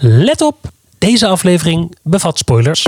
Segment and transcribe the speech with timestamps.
[0.00, 0.56] Let op,
[0.98, 2.86] deze aflevering bevat spoilers.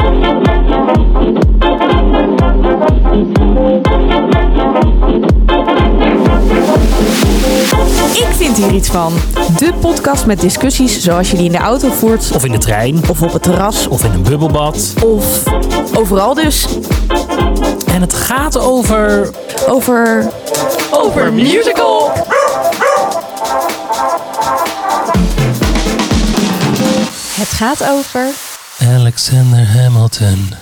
[8.13, 9.13] Ik vind hier iets van.
[9.59, 12.31] De podcast met discussies zoals je die in de auto voert.
[12.35, 13.87] Of in de trein, Of op het terras.
[13.89, 14.95] of in een bubbelbad.
[15.05, 15.43] Of
[15.97, 16.67] overal dus.
[17.87, 19.31] En het gaat over...
[19.69, 20.31] Over...
[20.91, 22.11] Over musical.
[27.39, 28.27] Het gaat over...
[28.81, 30.55] Alexander Hamilton.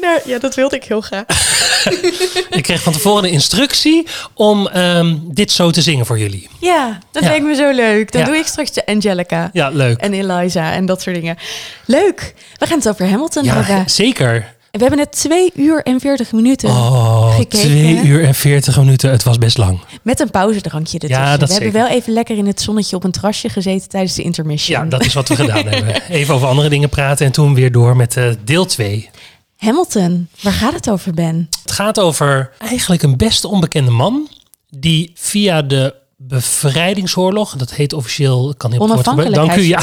[0.00, 1.24] Nou, ja, dat wilde ik heel graag.
[2.58, 6.48] Ik kreeg van tevoren de instructie om ehm, dit zo te zingen voor jullie.
[6.60, 7.28] Ja, dat Ja.
[7.28, 8.12] lijkt me zo leuk.
[8.12, 8.26] Dan Ja.
[8.26, 9.50] doe ik straks de Angelica.
[9.52, 10.00] Ja, leuk.
[10.00, 11.36] En Eliza en dat soort dingen.
[11.84, 12.34] Leuk.
[12.56, 13.90] We gaan het over Hamilton Ja, hebben.
[13.90, 14.56] zeker.
[14.78, 16.68] We hebben net 2 uur en 40 minuten.
[16.68, 18.02] Oh, gekeken, twee hè?
[18.02, 19.10] uur en veertig minuten.
[19.10, 19.80] Het was best lang.
[20.02, 21.24] Met een pauzedrankje ertussen.
[21.24, 24.14] Ja, dat we hebben wel even lekker in het zonnetje op een terrasje gezeten tijdens
[24.14, 24.82] de intermission.
[24.82, 26.02] Ja, dat is wat we gedaan hebben.
[26.08, 29.10] Even over andere dingen praten en toen weer door met eh, deel 2.
[29.56, 31.48] Hamilton, waar gaat het over, Ben?
[31.62, 34.28] Het gaat over eigenlijk een best onbekende man
[34.70, 39.34] die via de bevrijdingsoorlog, dat heet officieel, kan heel kort.
[39.34, 39.60] Dank u.
[39.62, 39.80] Ja.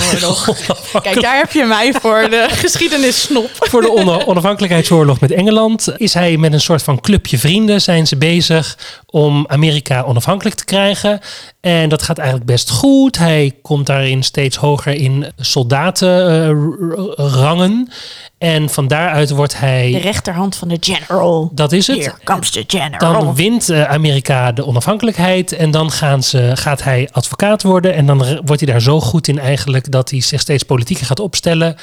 [1.02, 3.50] Kijk, daar heb je mij voor de geschiedenissnop.
[3.72, 8.08] voor de on- onafhankelijkheidsoorlog met Engeland is hij met een soort van clubje vrienden zijn
[8.08, 11.20] ze bezig om Amerika onafhankelijk te krijgen.
[11.62, 13.18] En dat gaat eigenlijk best goed.
[13.18, 17.90] Hij komt daarin steeds hoger in soldatenrangen.
[18.38, 21.52] en van daaruit wordt De hij, rechterhand van de general.
[21.54, 23.14] dat is het, Here comes the general.
[23.14, 27.94] Dan wint eh, Amerika de onafhankelijkheid en dan gaan ze, gaat hij advocaat worden.
[27.94, 31.20] En dan wordt hij daar zo goed in eigenlijk dat hij zich steeds politieker gaat
[31.20, 31.76] opstellen.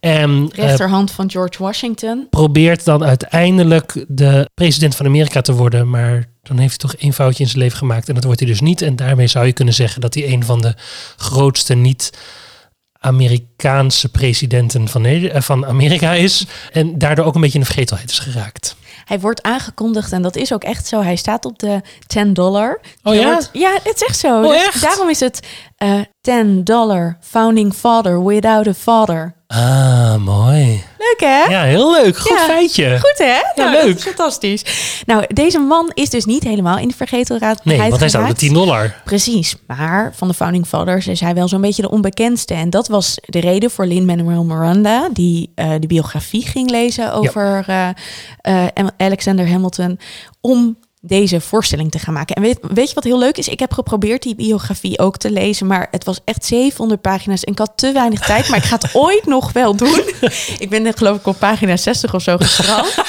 [0.00, 2.26] En eh, rechterhand van George Washington.
[2.30, 5.90] probeert dan uiteindelijk de president van Amerika te worden.
[5.90, 8.48] Maar dan heeft hij toch één foutje in zijn leven gemaakt en dat wordt hij
[8.48, 8.82] dus niet.
[8.82, 10.74] En daarmee zou je kunnen zeggen dat hij een van de
[11.16, 12.12] grootste niet...
[13.00, 16.46] Amerikaanse presidenten van, eh, van Amerika is.
[16.72, 18.76] En daardoor ook een beetje in de vergetelheid is geraakt.
[19.08, 21.02] Hij wordt aangekondigd en dat is ook echt zo.
[21.02, 22.80] Hij staat op de 10 dollar.
[23.02, 23.32] Oh ja?
[23.32, 24.42] wordt- ja, het is echt zo.
[24.42, 24.80] Oh, Dus?
[24.80, 25.46] Daarom is het
[26.20, 29.36] 10 dollar founding father without a father.
[29.46, 30.84] Ah, mooi.
[30.98, 31.44] Leuk hè?
[31.44, 32.16] Ja, heel leuk.
[32.18, 32.44] Goed Ja.
[32.44, 32.98] feitje.
[32.98, 33.62] Goed hè?
[33.62, 33.96] Nou, dat leuk.
[33.96, 34.64] is fantastisch.
[35.06, 38.28] Nou, deze man is dus niet helemaal in de vergetelheid Nee, want hij staat op
[38.28, 38.38] de geraakt.
[38.38, 38.94] 10 dollar.
[39.04, 42.54] Precies, maar van de Founding Fathers is hij wel zo'n beetje de onbekendste.
[42.54, 47.64] En dat was de reden voor Lin-Manuel Miranda, die eh, de biografie ging lezen over
[47.66, 47.88] eh,
[48.40, 49.98] eh, Alexander Hamilton,
[50.40, 52.36] om deze voorstelling te gaan maken.
[52.36, 53.48] En weet, weet je wat heel leuk is?
[53.48, 57.52] Ik heb geprobeerd die biografie ook te lezen, maar het was echt 700 pagina's en
[57.52, 60.02] ik had te weinig tijd, maar ik ga het ooit nog wel doen.
[60.58, 62.94] ik ben net geloof ik op pagina 60 of zo gestrand.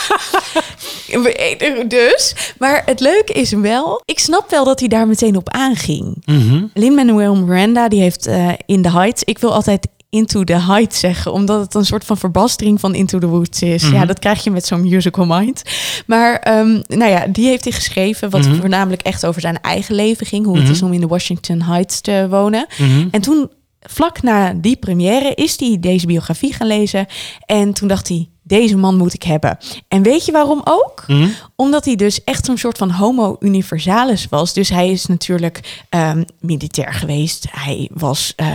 [1.88, 6.22] dus, maar het leuke is wel, ik snap wel dat hij daar meteen op aanging.
[6.26, 6.66] Mhm.
[6.74, 9.24] Lin-Manuel Miranda, die heeft eh, In the Heights...
[9.24, 13.20] Ik wil altijd Into the Heights zeggen, omdat het een soort van verbastering van Into
[13.20, 13.84] the Woods is.
[13.84, 13.94] Mhm.
[13.94, 15.64] Ja, dat krijg je met zo'n musical mind.
[16.08, 18.56] Maar ehm, nou ja, die heeft hij geschreven, wat Mhm.
[18.60, 20.46] voornamelijk echt over zijn eigen leven ging.
[20.46, 20.74] Hoe het Mhm.
[20.74, 22.66] is om in de Washington Heights te wonen.
[22.78, 23.08] Mhm.
[23.12, 23.50] En toen,
[23.80, 27.06] vlak na die première, is hij deze biografie gaan lezen.
[27.46, 29.58] En toen dacht hij, deze man moet ik hebben.
[29.88, 31.04] En weet je waarom ook?
[31.08, 31.30] Mhm.
[31.56, 34.54] Omdat hij dus echt zo'n soort van homo universalis was.
[34.54, 37.46] Dus hij is natuurlijk ehm, militair geweest.
[37.52, 38.46] Hij was eh,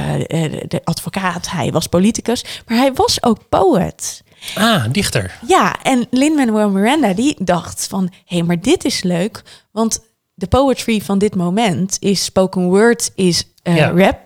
[0.69, 1.50] de advocaat.
[1.50, 2.44] Hij was politicus.
[2.66, 4.22] Maar hij was ook poet.
[4.54, 5.38] Ah, dichter.
[5.47, 8.03] Ja, en Lin-Manuel Miranda die dacht van...
[8.25, 9.43] hé, hey, maar dit is leuk.
[9.72, 10.00] Want
[10.34, 13.91] de poetry van dit moment is spoken word, is eh, Ja.
[13.91, 14.19] rap.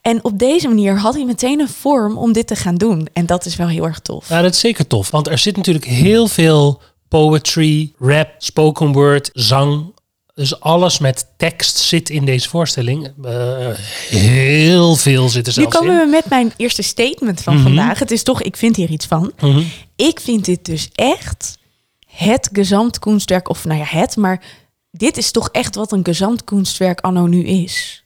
[0.00, 3.08] En op deze manier had hij meteen een vorm om dit te gaan doen.
[3.12, 4.28] En dat is wel heel erg tof.
[4.28, 5.10] Ja, dat is zeker tof.
[5.10, 9.90] Want er zit natuurlijk heel veel poetry, rap, spoken word, zang.
[10.34, 13.12] Dus alles met tekst zit in deze voorstelling.
[13.24, 13.68] Eh,
[14.08, 16.04] heel veel zit er Nu zelfs komen in.
[16.04, 17.62] we met mijn eerste statement van Mhm.
[17.62, 17.98] vandaag.
[17.98, 19.32] Het is toch, ik vind hier iets van.
[19.40, 19.62] Mhm.
[19.96, 21.58] Ik vind dit dus echt
[22.06, 23.48] het gezamtkunstwerk.
[23.48, 24.42] Of nou ja, het, maar
[24.90, 28.01] dit is toch echt wat een gezamtkunstwerk anno nu is.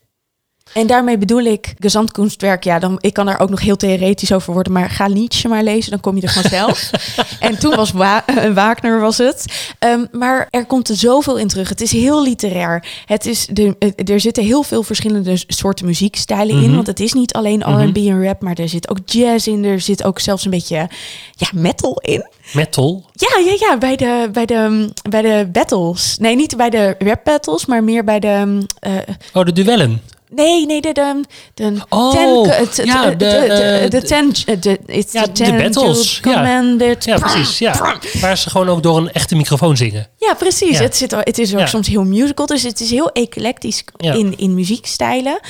[0.72, 2.64] En daarmee bedoel ik gezamtkunstwerk.
[2.64, 4.72] Ja, dan, ik kan daar ook nog heel theoretisch over worden.
[4.72, 6.90] Maar ga Nietzsche maar lezen, dan kom je er vanzelf.
[7.40, 9.44] en toen was Wa eh, Wagner was het.
[9.78, 11.68] Ehm, maar er komt er zoveel in terug.
[11.68, 12.84] Het is heel literair.
[13.06, 16.62] Het is de, eh, er zitten heel veel verschillende soorten muziekstijlen in.
[16.66, 16.74] Mhm.
[16.74, 17.82] Want het is niet alleen Mhm.
[17.88, 18.42] R&B en rap.
[18.42, 19.64] Maar er zit ook jazz in.
[19.64, 20.88] Er zit ook zelfs een beetje
[21.32, 22.26] ja, metal in.
[22.52, 23.04] Metal.
[23.12, 26.16] Ja, ja, ja, bij de, bij, de, bij de battles.
[26.18, 28.66] Nee, niet bij de rap battles, maar meer bij de...
[28.78, 28.92] eh,
[29.32, 30.02] Oh, de duellen.
[30.34, 31.20] Nee, nee, de, de,
[31.54, 35.32] de Oh, ten, het- ja, de, de, de, de, de- ten, de, it's Ja, the
[35.32, 37.18] de battles, ja.
[37.18, 37.58] precies.
[37.58, 37.98] Ja.
[38.20, 40.08] Waar ze gewoon ook door een echte microfoon zingen.
[40.18, 40.76] Ja, precies.
[40.78, 40.82] Ja.
[40.82, 44.54] Het, zit, het is ook soms heel musical, dus het is heel eclectisch in, in
[44.54, 45.40] muziekstijlen.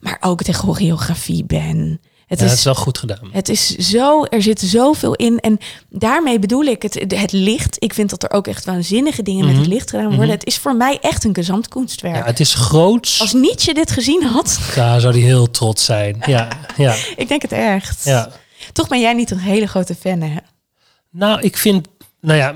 [0.00, 2.00] Maar ook de choreografie, Ben.
[2.26, 3.28] Het Ja, is wel goed gedaan.
[3.32, 5.40] Het is zo, er zit zoveel in.
[5.40, 5.58] En
[5.88, 7.76] daarmee bedoel ik het, het licht.
[7.78, 9.72] Ik vind dat er ook echt waanzinnige dingen met het Mhm.
[9.72, 10.24] licht gedaan worden.
[10.24, 10.34] Mhm.
[10.34, 12.16] Het is voor mij echt een gezamtkunstwerk.
[12.16, 13.20] Ja, het is groots.
[13.20, 16.22] Als Nietzsche dit gezien had, Daar zou hij heel trots zijn.
[16.26, 18.04] Ja, ja, ik denk het echt.
[18.04, 18.30] ja.
[18.72, 20.36] Toch ben jij niet een hele grote fan, hè?
[21.10, 21.86] Nou, ik vind,
[22.20, 22.54] nou ja,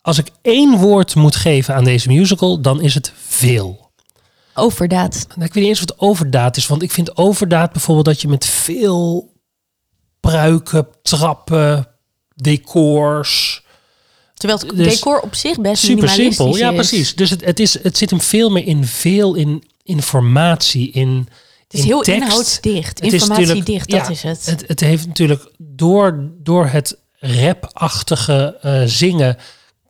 [0.00, 3.83] als ik één woord moet geven aan deze musical, dan is het veel.
[4.54, 5.26] Overdaad.
[5.28, 8.28] Nou, ik weet niet eens wat overdaad is, want ik vind overdaad bijvoorbeeld dat je
[8.28, 9.32] met veel
[10.20, 11.88] pruiken, trappen,
[12.34, 13.62] decors,
[14.34, 16.56] Terwijl het Dus decor op zich best super simpel.
[16.56, 16.74] Ja, is.
[16.74, 17.14] precies.
[17.14, 21.28] Dus het, het, is, het zit hem veel meer in veel in informatie, in
[21.62, 22.22] Het is in heel tekst.
[22.22, 22.98] inhoudsdicht.
[23.00, 24.46] Het is natuurlijk- Informatiedicht, dat ja, is het.
[24.46, 29.36] Het, het heeft natuurlijk door, door het rap-achtige eh, zingen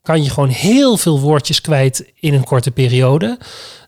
[0.02, 3.38] kan je gewoon heel veel woordjes kwijt in een korte periode.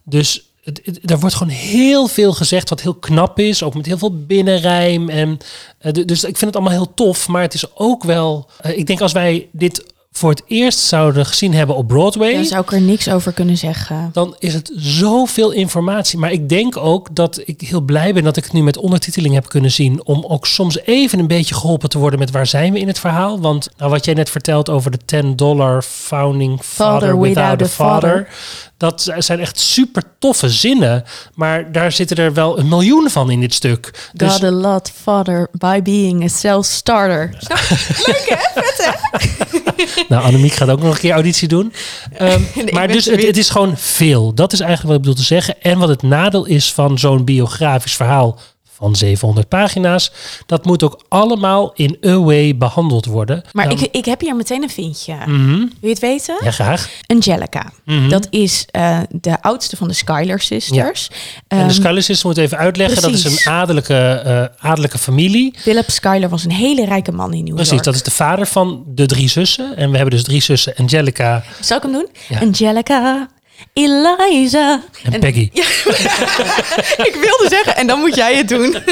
[0.05, 3.99] Dus het, er wordt gewoon heel veel gezegd wat heel knap is, ook met heel
[3.99, 5.09] veel binnenrijm.
[5.09, 5.39] En,
[5.79, 8.47] eh, d- dus ik vind het allemaal heel tof, maar het is ook wel.
[8.61, 12.45] eh, ik denk als wij dit voor het eerst zouden gezien hebben op Broadway Daar
[12.45, 14.11] zou ik er niks over kunnen zeggen.
[14.13, 16.19] dan is het zoveel informatie.
[16.19, 19.35] Maar ik denk ook dat ik heel blij ben dat ik het nu met ondertiteling
[19.35, 20.05] heb kunnen zien.
[20.05, 22.99] Om ook soms even een beetje geholpen te worden met waar zijn we in het
[22.99, 23.41] verhaal.
[23.41, 28.29] Want nou, wat jij net vertelt over de 10 dollar founding father, without, a father.
[28.77, 31.05] Dat zijn echt super toffe zinnen.
[31.35, 34.11] Maar daar zitten er wel een miljoen van in dit stuk.
[34.13, 37.31] Dus God a lot father by being a self-starter.
[40.09, 41.73] Nou, Annemiek gaat ook nog een keer auditie doen.
[42.13, 42.41] Ehm,
[42.73, 44.35] maar dus het, het is gewoon veel.
[44.35, 45.63] Dat is eigenlijk wat ik bedoel te zeggen.
[45.63, 48.39] En wat het nadeel is van zo'n biografisch verhaal
[48.77, 50.13] van 700 pagina's.
[50.47, 53.43] Dat moet ook allemaal in a way behandeld worden.
[53.53, 55.15] Maar ik, ik heb hier meteen een vindje.
[55.27, 55.59] Mhm.
[55.59, 56.37] Wil je het weten?
[56.45, 56.89] Ja, graag.
[57.07, 57.73] Angelica.
[57.85, 58.09] Mhm.
[58.09, 61.11] Dat is eh, de oudste van de Skylar Sisters.
[61.49, 63.03] en de Ehm, Skylists moet even uitleggen.
[63.03, 63.45] Dat is precies.
[63.47, 65.55] een adellijke, adellijke familie.
[65.59, 67.85] Philip Skylar was een hele rijke man in New Precies, York.
[67.85, 69.77] dat is de vader van de drie zussen.
[69.77, 70.75] En we hebben dus drie zussen.
[70.77, 72.07] Angelica Zal ik hem doen?
[72.29, 72.41] Ja.
[72.41, 73.29] Angelica,
[73.73, 74.83] Eliza.
[75.13, 75.51] en Peggy.
[77.09, 78.77] ik wilde zeggen, en dan moet jij het doen.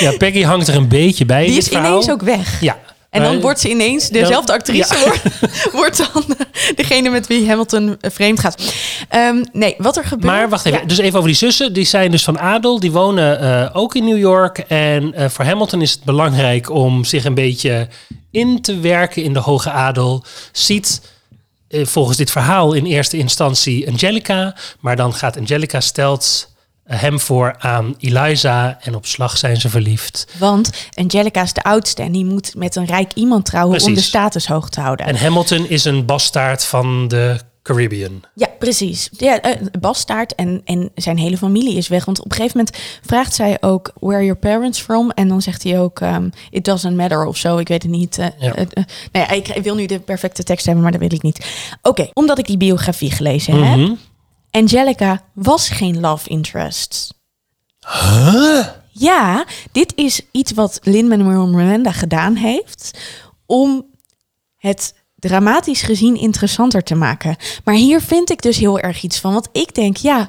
[0.00, 1.90] Ja, Peggy hangt er een beetje bij Die is verhaal.
[1.90, 2.60] ineens ook weg.
[2.60, 2.78] Ja.
[3.10, 5.04] En dan Maar- wordt ze ineens, dezelfde actrice ja.
[5.04, 5.22] wordt,
[5.80, 6.24] wordt dan
[6.74, 8.62] degene met wie Hamilton eh, vreemd gaat.
[9.08, 10.24] Ehm, nee, wat er gebeurt...
[10.32, 11.72] Maar wacht even, Ja, dus even over die zussen.
[11.72, 14.58] Die zijn dus van adel, die wonen eh, ook in New York.
[14.58, 17.88] En eh, voor Hamilton is het belangrijk om zich een beetje
[18.30, 20.24] in te werken in de hoge adel.
[20.52, 21.08] Ziet eh,
[21.70, 24.54] volgens dit verhaal in eerste instantie Angelica.
[24.80, 26.52] Maar dan gaat Angelica stelt
[26.84, 28.78] eh, hem voor aan Eliza.
[28.80, 30.26] En op slag zijn ze verliefd.
[30.38, 34.00] Want Angelica is de oudste en die moet met een rijk iemand trouwen om de
[34.00, 35.06] status hoog te houden.
[35.06, 38.22] En Hamilton is een bastaard van de Caribbean.
[38.34, 39.08] Ja, precies.
[39.12, 42.04] Ja, eh, bastaard en, en zijn hele familie is weg.
[42.04, 45.10] Want op een gegeven moment vraagt zij ook, where are your parents from?
[45.10, 47.56] En dan zegt hij ook, um, it doesn't matter of zo.
[47.58, 48.16] Ik weet het niet.
[48.16, 48.54] Ja.
[48.54, 51.46] nou ja, ik wil nu de perfecte tekst hebben, maar dat weet ik niet.
[51.82, 53.78] Oké, omdat ik die biografie gelezen heb.
[53.78, 53.94] Mhm.
[54.50, 57.14] Angelica was geen love interest.
[57.80, 58.66] Huh?
[58.90, 62.98] Ja, dit is iets wat Lin-Manuel Miranda gedaan heeft
[63.46, 63.86] om
[64.56, 67.36] het dramatisch gezien interessanter te maken.
[67.64, 69.32] Maar hier vind ik dus heel erg iets van.
[69.32, 70.28] Want ik denk, ja,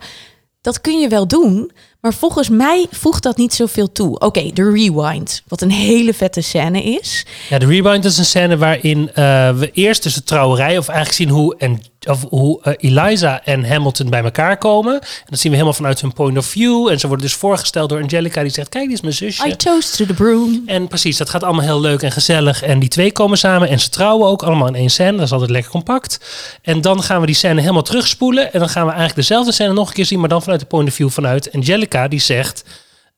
[0.62, 1.71] dat kun je wel doen.
[2.01, 4.19] Maar volgens mij voegt dat niet zoveel toe.
[4.19, 5.44] Oké, de rewind.
[5.47, 7.25] Wat een hele vette scène is.
[7.50, 9.13] Ja, de Rewind is een scène waarin eh,
[9.51, 13.70] we eerst dus de trouwerij, of eigenlijk zien hoe, en, of hoe eh, Eliza en
[13.70, 14.94] Hamilton bij elkaar komen.
[14.94, 16.88] En dat zien we helemaal vanuit hun point of view.
[16.88, 19.48] En ze worden dus voorgesteld door Angelica, die zegt: Kijk, dit is mijn zusje.
[19.48, 20.63] I toast to the broom.
[20.65, 22.63] En precies, dat gaat allemaal heel leuk en gezellig.
[22.63, 25.18] En die twee komen samen en ze trouwen ook allemaal in één scène.
[25.18, 26.20] Dat is altijd lekker compact.
[26.62, 28.53] En dan gaan we die scène helemaal terugspoelen.
[28.53, 30.65] En dan gaan we eigenlijk dezelfde scène nog een keer zien, maar dan vanuit de
[30.65, 32.63] point of view vanuit Angelica, die zegt.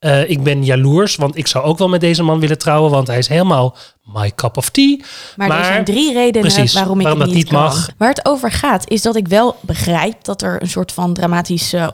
[0.01, 3.08] Eh, ik ben jaloers, want ik zou ook wel met deze man willen trouwen, want
[3.08, 4.98] hij is helemaal my cup of tea.
[5.36, 7.62] Maar, er zijn drie redenen precies, waarom ik waarom het niet kan.
[7.62, 7.89] mag.
[7.98, 11.74] Waar het over gaat, is dat ik wel begrijp dat er een soort van dramatisch,
[11.74, 11.88] eh,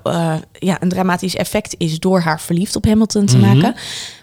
[0.52, 3.46] ja, een dramatisch effect is door haar verliefd op Hamilton te Mhm.
[3.48, 3.76] maken.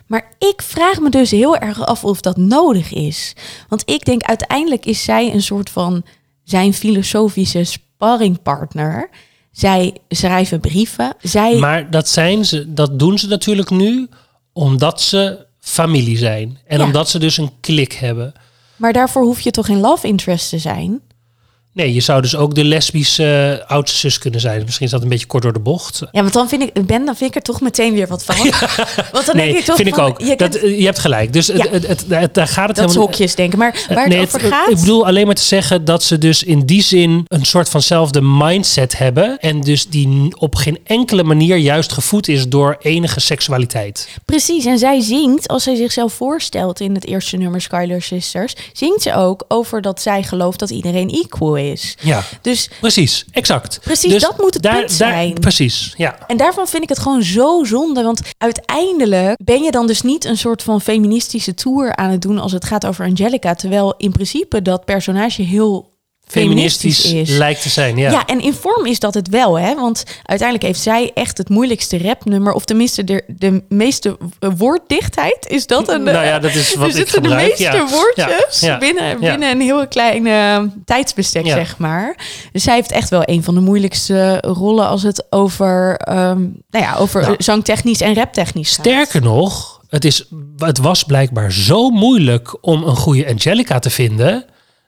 [0.07, 3.33] Maar ik vraag me dus heel erg af of dat nodig is.
[3.69, 6.03] Want ik denk uiteindelijk is zij een soort van
[6.45, 9.11] zijn filosofische sparringpartner.
[9.55, 11.15] Zij schrijven brieven.
[11.23, 14.09] Zij, Maar dat, zijn ze, dat doen ze natuurlijk nu
[14.53, 16.59] omdat ze familie zijn.
[16.67, 16.85] En Ja.
[16.85, 18.33] omdat ze dus een klik hebben.
[18.77, 21.01] maar daarvoor hoef je toch geen love interest te zijn?
[21.75, 24.63] Nee, je zou dus ook de lesbische eh, oudste zus kunnen zijn.
[24.65, 25.99] Misschien is dat een beetje kort door de bocht.
[26.13, 28.37] Ja, want dan vind ik, Ben, dan vind ik er toch meteen weer wat van.
[29.13, 30.21] Want dan nee, denk ik toch vind ik ook.
[30.21, 31.33] Je, dat, eh, je hebt gelijk.
[31.33, 31.71] Dus het, Ja.
[31.71, 33.59] het, het, het- daar gaat het dat helemaal hokjes denken.
[33.59, 34.71] Maar waar Eh, het nee, over het- gaat...
[34.71, 38.21] Ik bedoel alleen maar te zeggen dat ze dus in die zin een soort vanzelfde
[38.23, 39.39] mindset hebben.
[39.41, 44.09] En dus die op geen enkele manier juist gevoed is door enige seksualiteit.
[44.25, 49.03] Precies, en zij zingt, als zij zichzelf voorstelt in het eerste nummer Skylar Sisters, zingt
[49.03, 51.63] ze ook over dat zij gelooft dat iedereen equal is.
[52.01, 53.25] Ja, Dus, precies.
[53.31, 53.79] Exact.
[53.83, 55.35] Precies, Dus dat moet het punt zijn.
[55.35, 56.19] Precies, ja.
[56.27, 60.25] en daarvan vind ik het gewoon zo zonde, want uiteindelijk ben je dan dus niet
[60.25, 64.13] een soort van feministische tour aan het doen als het gaat over Angelica, terwijl in
[64.13, 65.93] principe dat personage heel
[66.27, 67.39] feministisch, Feministisch is.
[67.39, 68.11] lijkt te zijn, ja.
[68.11, 68.27] Ja.
[68.27, 69.75] en in vorm is dat het wel, hè?
[69.75, 74.17] Want uiteindelijk heeft zij echt het moeilijkste rapnummer, of tenminste de, de meeste
[74.57, 75.47] woorddichtheid.
[75.49, 76.03] Is dat een?
[76.03, 77.87] Nou ja, eh, dat is wat er ik zitten de gebruik, meeste ja.
[77.89, 82.17] woordjes Ja, binnen, binnen een heel klein eh, tijdsbestek, zeg maar.
[82.53, 86.41] Dus zij heeft echt wel een van de moeilijkste rollen als het over, ehm,
[86.71, 87.35] nou ja, over Nou.
[87.39, 88.85] zangtechnisch en raptechnisch gaat.
[88.87, 94.45] Sterker nog, het, is, het was blijkbaar zo moeilijk om een goede Angelica te vinden.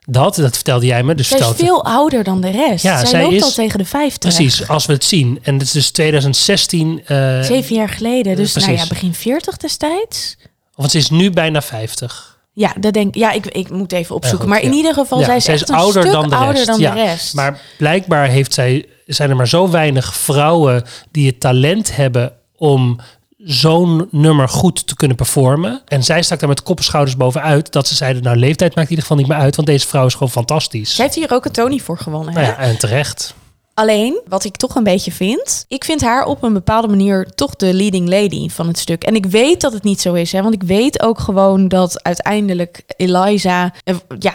[0.08, 1.14] Dat, dat vertelde jij me.
[1.14, 2.82] Dus Zij is veel ouder dan de rest.
[2.82, 4.34] Ja, zij, zij loopt is- al tegen de 50.
[4.34, 5.38] Precies, als we het zien.
[5.42, 7.02] En het is dus 2016.
[7.06, 8.36] eh, Zeven jaar geleden.
[8.36, 10.36] Dus nou ja, begin 40 destijds.
[10.74, 12.38] Want ze is nu bijna 50.
[12.52, 13.46] Ja, dat denk ja, ik.
[13.46, 14.40] Ik moet even opzoeken.
[14.40, 14.76] goed, maar in ja.
[14.76, 16.66] ieder geval, Ja, zij is zij is echt een ouder stuk dan de ouder rest.
[16.66, 17.34] dan Ja, de rest.
[17.34, 23.00] Maar blijkbaar heeft zij, zijn er maar zo weinig vrouwen die het talent hebben om
[23.46, 25.82] zo'n nummer goed te kunnen performen.
[25.86, 28.90] En zij stak daar met kop en schouders bovenuit dat ze zeiden, nou leeftijd maakt
[28.90, 30.94] in ieder geval niet meer uit, want deze vrouw is gewoon fantastisch.
[30.94, 32.34] Zij heeft hier ook een Tony voor gewonnen.
[32.34, 32.52] Nou hè?
[32.52, 33.34] ja, en terecht.
[33.74, 35.64] Alleen, wat ik toch een beetje vind...
[35.68, 39.04] Ik vind haar op een bepaalde manier toch de leading lady van het stuk.
[39.04, 40.32] En ik weet dat het niet zo is.
[40.32, 40.42] Hè?
[40.42, 43.72] Want ik weet ook gewoon dat uiteindelijk Eliza...
[43.84, 44.34] eh, ja,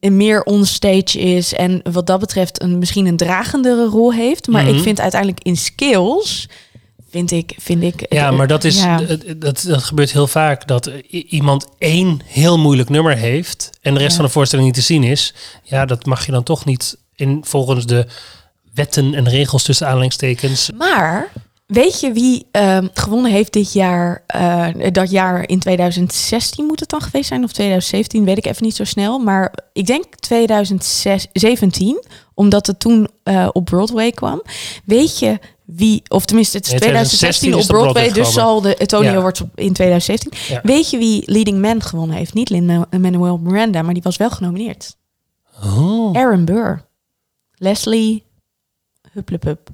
[0.00, 1.54] meer onstage is.
[1.54, 4.46] En wat dat betreft een, misschien een dragendere rol heeft.
[4.48, 4.74] Maar Mhm.
[4.74, 6.48] ik vind uiteindelijk in skills...
[7.10, 8.06] Vind ik, vind ik...
[8.12, 8.96] Ja, maar dat, is, Ja.
[8.98, 10.66] dat, dat, dat gebeurt heel vaak.
[10.66, 14.16] Dat iemand één heel moeilijk nummer heeft en de rest Ja.
[14.16, 15.34] van de voorstelling niet te zien is.
[15.62, 18.06] Ja, dat mag je dan toch niet in volgens de
[18.74, 20.70] wetten en regels tussen aanhalingstekens.
[20.76, 21.32] Maar
[21.66, 24.24] weet je wie ehm, gewonnen heeft dit jaar?
[24.26, 28.64] eh, dat jaar in 2016 moet het dan geweest zijn, of 2017, weet ik even
[28.64, 29.18] niet zo snel.
[29.18, 34.42] Maar ik denk 2017, omdat het toen eh, op Broadway kwam.
[34.84, 35.38] Weet je
[35.74, 38.32] wie, of tenminste het is Nee, 2016 op 2016 is het op Broadway, Broadway dus
[38.34, 39.14] zal de Tony Ja.
[39.16, 40.54] Awards op- in 2017.
[40.54, 40.60] Ja.
[40.62, 42.34] Weet je wie Leading Man gewonnen heeft?
[42.34, 44.96] Niet Lin-Manuel Miranda, maar die was wel genomineerd.
[45.64, 46.16] Oh.
[46.16, 46.84] Aaron Burr.
[47.54, 48.24] Leslie
[49.12, 49.68] Hupplepup.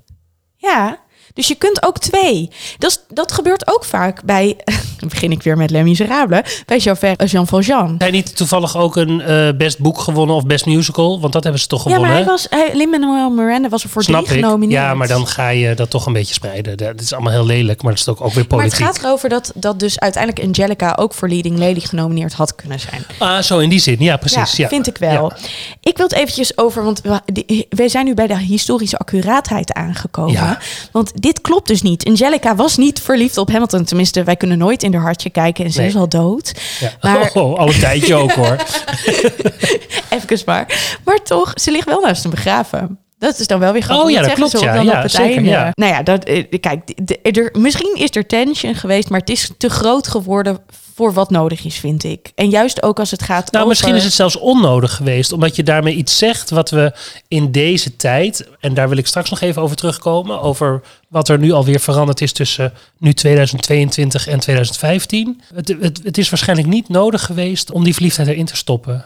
[0.56, 1.00] Ja,
[1.37, 2.50] dus je kunt ook twee.
[2.78, 4.57] Dat, is- dat gebeurt ook vaak bij...
[5.00, 6.62] Dan begin ik weer met Les Miserables.
[6.66, 7.95] Bij Jean, Jean Valjean.
[7.99, 11.21] Hij niet toevallig ook een eh, best boek gewonnen of best musical?
[11.21, 12.09] Want dat hebben ze toch Ja, gewonnen.
[12.11, 12.47] maar hij was...
[12.50, 14.45] Hij, Lin-Manuel Miranda was er voor Snap drie ik.
[14.45, 14.81] genomineerd.
[14.83, 16.76] Ja, maar dan ga je dat toch een beetje spreiden.
[16.76, 18.85] Dat is allemaal heel lelijk, maar dat is ook, ook weer Maar het politiek.
[18.85, 23.05] gaat erover dat, dat dus uiteindelijk Angelica ook voor Leading Lady genomineerd had kunnen zijn.
[23.19, 23.97] Ah, zo in die zin.
[23.99, 24.57] Ja, precies.
[24.57, 25.11] Ja, vind ik wel.
[25.31, 25.37] Ja.
[25.81, 27.00] Ik wil het eventjes over, want
[27.69, 30.33] wij zijn nu bij de historische accuraatheid aangekomen.
[30.33, 30.59] Ja.
[30.93, 32.04] Want dit klopt dus niet.
[32.06, 33.85] Angelica was niet verliefd op Hamilton.
[33.85, 35.88] Tenminste, wij kunnen nooit in haar hartje kijken en ze Nee.
[35.88, 36.52] is al dood.
[36.80, 36.90] Ja.
[37.00, 38.56] Maar- Oh, al een tijdje ook hoor.
[40.11, 40.99] Even maar.
[41.04, 42.99] Maar toch, ze ligt wel naast hem begraven.
[43.18, 44.04] Dat is dan wel weer grappig.
[44.06, 44.75] Oh ja, Dat klopt, ja.
[44.75, 45.50] Ja, op het zeker, einde.
[45.50, 45.71] ja.
[45.75, 49.50] Nou ja, dat, eh, kijk, de- er, misschien is er tension geweest, maar het is
[49.59, 50.59] te groot geworden
[50.96, 52.32] voor wat nodig is, vind ik.
[52.34, 53.68] En juist ook als het gaat Nou, over...
[53.68, 56.92] misschien is het zelfs onnodig geweest, omdat je daarmee iets zegt wat we
[57.28, 61.38] in deze tijd, en daar wil ik straks nog even over terugkomen, over wat er
[61.38, 65.42] nu alweer veranderd is tussen nu 2022 en 2015.
[65.54, 69.04] Het, het, het is waarschijnlijk niet nodig geweest om die verliefdheid erin te stoppen.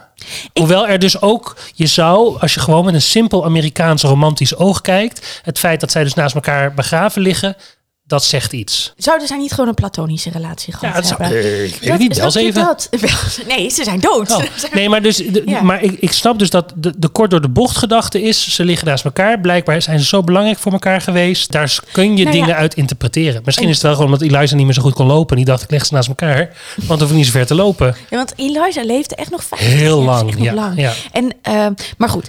[0.53, 4.81] Hoewel er dus ook, je zou, als je gewoon met een simpel Amerikaans romantisch oog
[4.81, 7.57] kijkt, het feit dat zij dus naast elkaar begraven liggen,
[8.11, 8.93] dat zegt iets.
[8.97, 11.43] Zouden zij niet gewoon een platonische relatie gehad Ja, het zou, hebben?
[11.43, 12.17] eh, ik weet Dat- het niet.
[12.17, 12.63] Wel even.
[12.65, 12.89] dat?
[13.49, 14.31] Nee, ze zijn dood.
[14.31, 14.43] Oh,
[14.75, 15.63] nee, maar, dus, de- Ja.
[15.63, 18.55] maar ik, ik snap dus dat de, de kort door de bocht gedachte is...
[18.55, 19.41] ze liggen naast elkaar.
[19.41, 21.53] Blijkbaar zijn ze zo belangrijk voor elkaar geweest.
[21.53, 22.43] Daar kun je Nou ja.
[22.43, 23.43] dingen uit interpreteren.
[23.45, 25.31] Misschien En- is het wel gewoon omdat Eliza niet meer zo goed kon lopen.
[25.31, 26.57] En die dacht, ik leg ze naast elkaar.
[26.77, 27.97] Want dan hoef ik niet zo ver te lopen.
[28.11, 30.73] Ja, want Eliza leefde echt nog 50 Heel ja, lang.
[30.81, 30.93] ja.
[31.13, 32.29] En, eh, maar goed,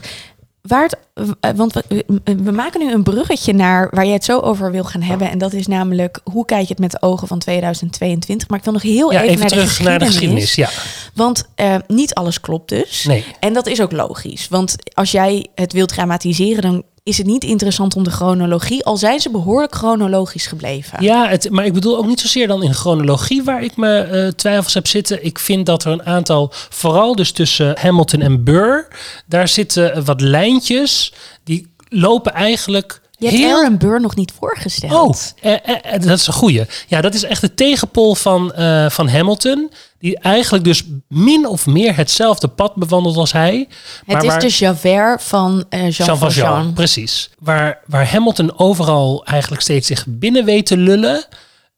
[0.62, 0.98] waar het,
[1.40, 4.84] eh, want we, we maken nu een bruggetje naar waar je het zo over wil
[4.84, 5.30] gaan hebben.
[5.30, 8.48] En dat is namelijk, hoe kijk je het met de ogen van 2022?
[8.50, 10.44] Maar ik wil nog heel Ja, even, even, naar, terug de naar de geschiedenis.
[10.44, 10.84] geschiedenis.
[10.84, 11.12] Ja.
[11.24, 13.04] Want eh, niet alles klopt dus.
[13.04, 13.26] Nee.
[13.40, 14.48] En dat is ook logisch.
[14.48, 18.98] Want als jij het wilt dramatiseren, dan is het niet interessant om de chronologie, al
[18.98, 21.04] zijn ze behoorlijk chronologisch gebleven.
[21.04, 24.28] Ja, het, maar ik bedoel ook niet zozeer dan in chronologie waar ik me eh,
[24.28, 25.26] twijfels heb zitten.
[25.26, 28.88] Ik vind dat er een aantal, vooral dus tussen Hamilton en Burr,
[29.26, 35.36] daar zitten wat lijntjes die lopen eigenlijk Je hebt heel Aaron Burr nog niet voorgesteld.
[35.44, 36.66] Oh, eh, eh, dat is een goeie.
[36.88, 38.52] Ja, dat is echt de tegenpol van,
[38.90, 39.72] van Hamilton.
[40.02, 43.68] Die eigenlijk dus min of meer hetzelfde pad bewandelt als hij.
[44.06, 46.48] het is waar- de Javert van eh, Jean, Jean Valjean.
[46.48, 47.30] Valjean, precies.
[47.40, 51.26] Waar, waar Hamilton overal eigenlijk steeds zich binnen weet te lullen...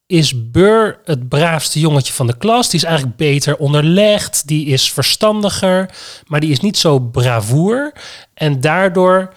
[0.05, 2.69] is Burr het braafste jongetje van de klas.
[2.69, 4.47] Die is eigenlijk beter onderlegd.
[4.47, 5.89] Die is verstandiger.
[6.27, 7.93] Maar die is niet zo bravoer.
[8.33, 9.33] En daardoor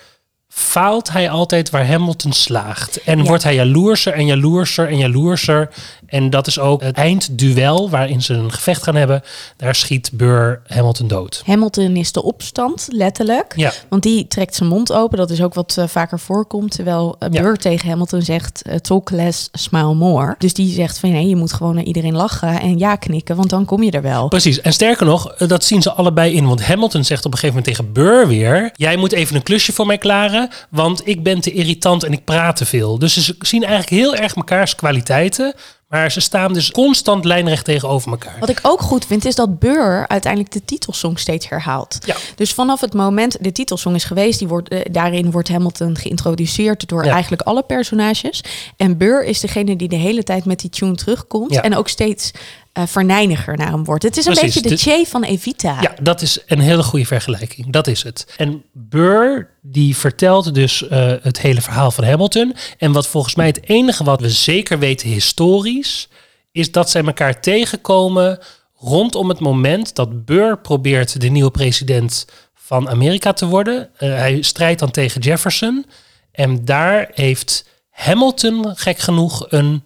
[0.48, 3.02] faalt hij altijd waar Hamilton slaagt.
[3.02, 3.24] En Ja.
[3.24, 5.68] wordt hij jaloerser en jaloerser en jaloerser.
[6.06, 9.22] En dat is ook het eindduel waarin ze een gevecht gaan hebben.
[9.56, 11.42] Daar schiet Burr Hamilton dood.
[11.46, 13.52] Hamilton is de opstand, letterlijk.
[13.56, 13.72] Ja.
[13.88, 15.18] Want die trekt zijn mond open.
[15.18, 16.70] Dat is ook wat eh, vaker voorkomt.
[16.70, 17.28] Terwijl Ja.
[17.42, 20.34] Burr tegen Hamilton zegt, eh, talk less, smile more.
[20.38, 23.50] Dus die zegt van, nee, je moet gewoon naar iedereen lachen en ja knikken, want
[23.50, 24.28] dan kom je er wel.
[24.28, 24.60] Precies.
[24.60, 26.46] En sterker nog, eh, dat zien ze allebei in.
[26.46, 28.70] Want Hamilton zegt op een gegeven moment tegen Burr weer...
[28.74, 30.48] jij moet even een klusje voor mij klaren...
[30.70, 32.98] want ik ben te irritant en ik praat te veel.
[32.98, 35.54] Dus ze zien eigenlijk heel erg mekaars kwaliteiten...
[35.88, 38.36] maar ze staan dus constant lijnrecht tegenover elkaar.
[38.40, 41.98] Wat ik ook goed vind, is dat Burr uiteindelijk de titelsong steeds herhaalt.
[42.04, 42.16] Ja.
[42.34, 46.88] Dus vanaf het moment de titelsong is geweest, die wordt, eh, daarin wordt Hamilton geïntroduceerd
[46.88, 47.12] door Ja.
[47.12, 48.40] eigenlijk alle personages.
[48.76, 51.62] En Burr is degene die de hele tijd met die tune terugkomt Ja.
[51.62, 52.30] en ook steeds
[52.76, 54.02] eh verneiniger naar hem wordt.
[54.02, 55.80] Het is een Precies, beetje de Che van Evita.
[55.80, 57.70] Ja, dat is een hele goede vergelijking.
[57.70, 58.34] Dat is het.
[58.36, 62.54] En Burr die vertelt dus eh, het hele verhaal van Hamilton.
[62.78, 66.08] En wat volgens mij het enige wat we zeker weten historisch...
[66.52, 68.38] is dat zij elkaar tegenkomen
[68.78, 73.88] rondom het moment dat Burr probeert de nieuwe president van Amerika te worden.
[73.96, 75.86] Eh, hij strijdt dan tegen Jefferson.
[76.32, 79.84] En daar heeft Hamilton, gek genoeg, een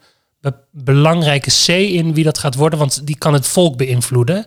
[0.71, 2.79] belangrijke C in wie dat gaat worden.
[2.79, 4.47] Want die kan het volk beïnvloeden.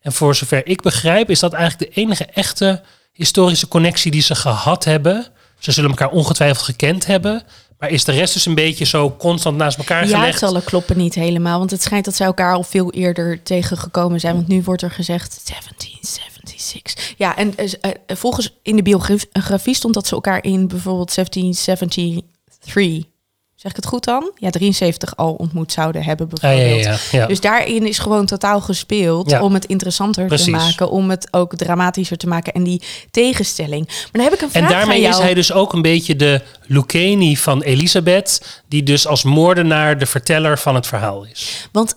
[0.00, 4.34] En voor zover ik begrijp, is dat eigenlijk de enige echte historische connectie die ze
[4.34, 5.26] gehad hebben.
[5.58, 7.42] Ze zullen elkaar ongetwijfeld gekend hebben.
[7.78, 10.24] Maar is de rest dus een beetje zo constant naast elkaar De gelegd?
[10.24, 14.34] jaartallen kloppen niet helemaal, want het schijnt dat zij elkaar al veel eerder tegengekomen zijn.
[14.34, 17.14] Want nu wordt er gezegd 1776.
[17.16, 23.06] Ja, en eh, eh, volgens in de biografie stond dat ze elkaar in bijvoorbeeld 1773,
[23.56, 24.30] zeg ik het goed dan?
[24.36, 26.84] Ja, 73 al ontmoet zouden hebben ja, bijvoorbeeld.
[26.84, 27.26] ja, ja.
[27.26, 30.44] Dus daarin is gewoon totaal gespeeld om het interessanter Precies.
[30.44, 33.86] te maken, om het ook dramatischer te maken en die tegenstelling.
[33.86, 35.14] Maar dan heb ik een vraag En daarmee jou.
[35.14, 40.06] is hij dus ook een beetje de Lucchini van Elisabeth, die dus als moordenaar de
[40.06, 41.68] verteller van het verhaal is.
[41.72, 41.94] Want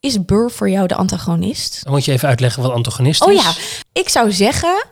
[0.00, 1.80] is Burr voor jou de antagonist?
[1.84, 3.42] Dan moet je even uitleggen wat antagonist Oh is.
[3.42, 3.52] ja,
[3.92, 4.84] ik zou zeggen,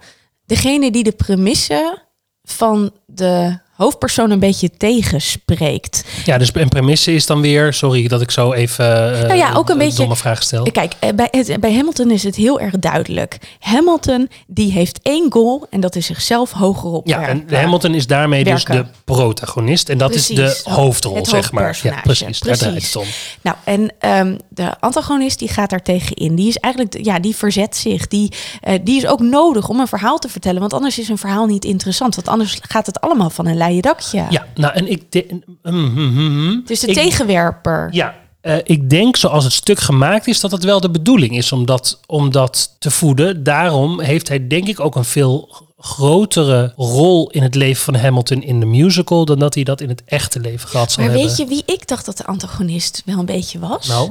[0.47, 2.03] degene die de premisse
[2.43, 6.05] van de hoofdpersoon een beetje tegenspreekt.
[6.25, 9.53] Ja, dus een premisse is dan weer, sorry dat ik zo even eh, Nou ja,
[9.55, 10.71] ook een beetje- domme vraag stel.
[10.73, 13.39] Kijk, eh, bij, het, bij Hamilton is het heel erg duidelijk.
[13.61, 17.07] Hamilton die heeft één goal en dat is zichzelf hoger op.
[17.07, 19.89] Ja, en Hamilton is daarmee dus de protagonist.
[19.89, 21.79] En dat is de hoofdrol, Het zeg maar.
[21.83, 22.87] Ja, precies, daar Precies.
[22.87, 23.07] het om.
[23.41, 26.35] Nou, en ehm, de antagonist die gaat daar tegenin.
[26.35, 28.09] Die is eigenlijk, ja, die verzet zich.
[28.09, 30.61] Die, eh, die is ook nodig om een verhaal te vertellen.
[30.61, 32.15] Want anders is een verhaal niet interessant.
[32.15, 34.27] Want anders gaat het allemaal van een dakje.
[34.31, 35.13] Ja, nou en ik...
[35.13, 37.89] De, mm, mm, mm, de Ik- tegenwerper.
[37.93, 41.53] Ja, eh, ik denk zoals het stuk gemaakt is, dat het wel de bedoeling is
[41.53, 43.43] om dat, om dat te voeden.
[43.43, 48.43] Daarom heeft hij denk ik ook een veel grotere rol in het leven van Hamilton
[48.43, 51.37] in de musical dan dat hij dat in het echte leven gehad zou Maar hebben.
[51.37, 53.87] weet je wie ik dacht dat de antagonist wel een beetje was?
[53.89, 54.11] Nou,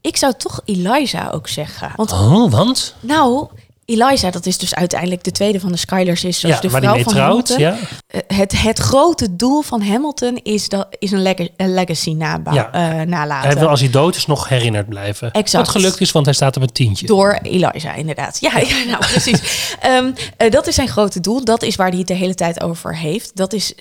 [0.00, 1.92] Ik zou toch Eliza ook zeggen.
[1.96, 2.94] Want oh, want?
[3.00, 3.46] nou,
[3.86, 7.02] Eliza, dat is dus uiteindelijk de tweede van de Skylers, is dus Ja, de vrouw
[7.02, 7.48] van trouwt.
[7.48, 7.58] Hamilton.
[7.58, 7.76] Ja.
[8.06, 12.54] Eh, Het, het grote doel van Hamilton is, dat, is een, leg- een legacy nabouw,
[12.54, 12.72] Ja.
[12.72, 13.48] eh, nalaten.
[13.50, 15.30] Hij wil als hij dood is nog herinnerd blijven.
[15.32, 15.66] Exact.
[15.66, 17.06] Wat gelukt is, want hij staat op een tientje.
[17.06, 18.38] Door Eliza, inderdaad.
[18.40, 19.40] Ja, ja nou precies.
[19.80, 21.44] Ehm, eh, dat is zijn grote doel.
[21.44, 23.36] Dat is waar hij het de hele tijd over heeft.
[23.36, 23.74] Dat is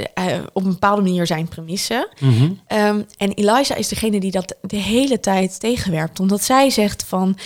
[0.54, 2.10] op een bepaalde manier zijn premisse.
[2.20, 2.52] Mhm.
[2.68, 6.20] Ehm, en Eliza is degene die dat de hele tijd tegenwerpt.
[6.20, 7.38] Omdat zij zegt van,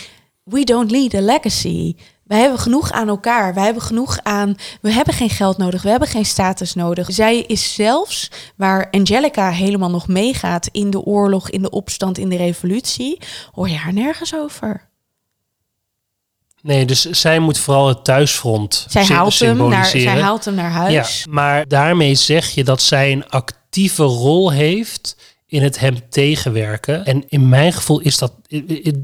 [0.44, 1.96] we don't need a legacy.
[2.28, 3.54] Wij hebben genoeg aan elkaar.
[3.54, 4.56] Wij hebben genoeg aan.
[4.82, 5.82] We hebben geen geld nodig.
[5.82, 7.08] We hebben geen status nodig.
[7.12, 12.30] Zij is zelfs waar Angelica helemaal nog meegaat in de oorlog, in de opstand, in
[12.30, 13.20] de revolutie.
[13.52, 14.90] Hoor je haar nergens over.
[16.62, 20.72] Nee, dus zij moet vooral het thuisfront Zij haalt, hem naar, zij haalt hem naar
[20.72, 21.24] huis.
[21.24, 25.16] Ja, maar daarmee zeg je dat zij een actieve rol heeft
[25.48, 27.06] in het hem tegenwerken.
[27.06, 28.34] En in mijn gevoel is dat,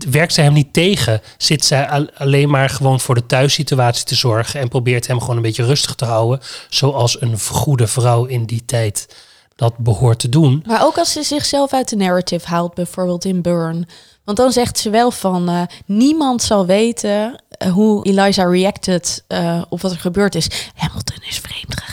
[0.09, 1.21] werkt zij hem niet tegen.
[1.37, 5.35] Zit zij al- alleen maar gewoon voor de thuissituatie te zorgen en probeert hem gewoon
[5.35, 6.39] een beetje rustig te houden.
[6.69, 9.07] Zoals een goede vrouw in die tijd
[9.55, 10.63] dat behoort te doen.
[10.67, 13.87] Maar ook als ze zichzelf uit de narrative haalt, bijvoorbeeld in Burn.
[14.23, 19.61] Want dan zegt ze wel van eh, niemand zal weten eh, hoe Eliza reacted eh,
[19.69, 20.47] op wat er gebeurd is.
[20.75, 21.92] Hamilton is vreemd gegaan.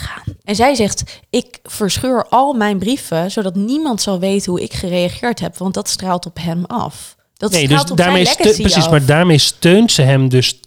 [0.51, 5.39] En zij zegt, ik verscheur al mijn brieven, zodat niemand zal weten hoe ik gereageerd
[5.39, 5.57] heb.
[5.57, 7.15] Want dat straalt op hem af.
[7.33, 8.91] Dat Nee, dus op daarmee, zijn legacy precies, af.
[8.91, 10.59] maar daarmee steunt ze hem dus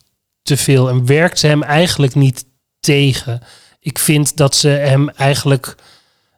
[0.42, 2.44] te veel en werkt ze hem eigenlijk niet
[2.80, 3.40] tegen.
[3.80, 5.74] Ik vind dat ze hem eigenlijk.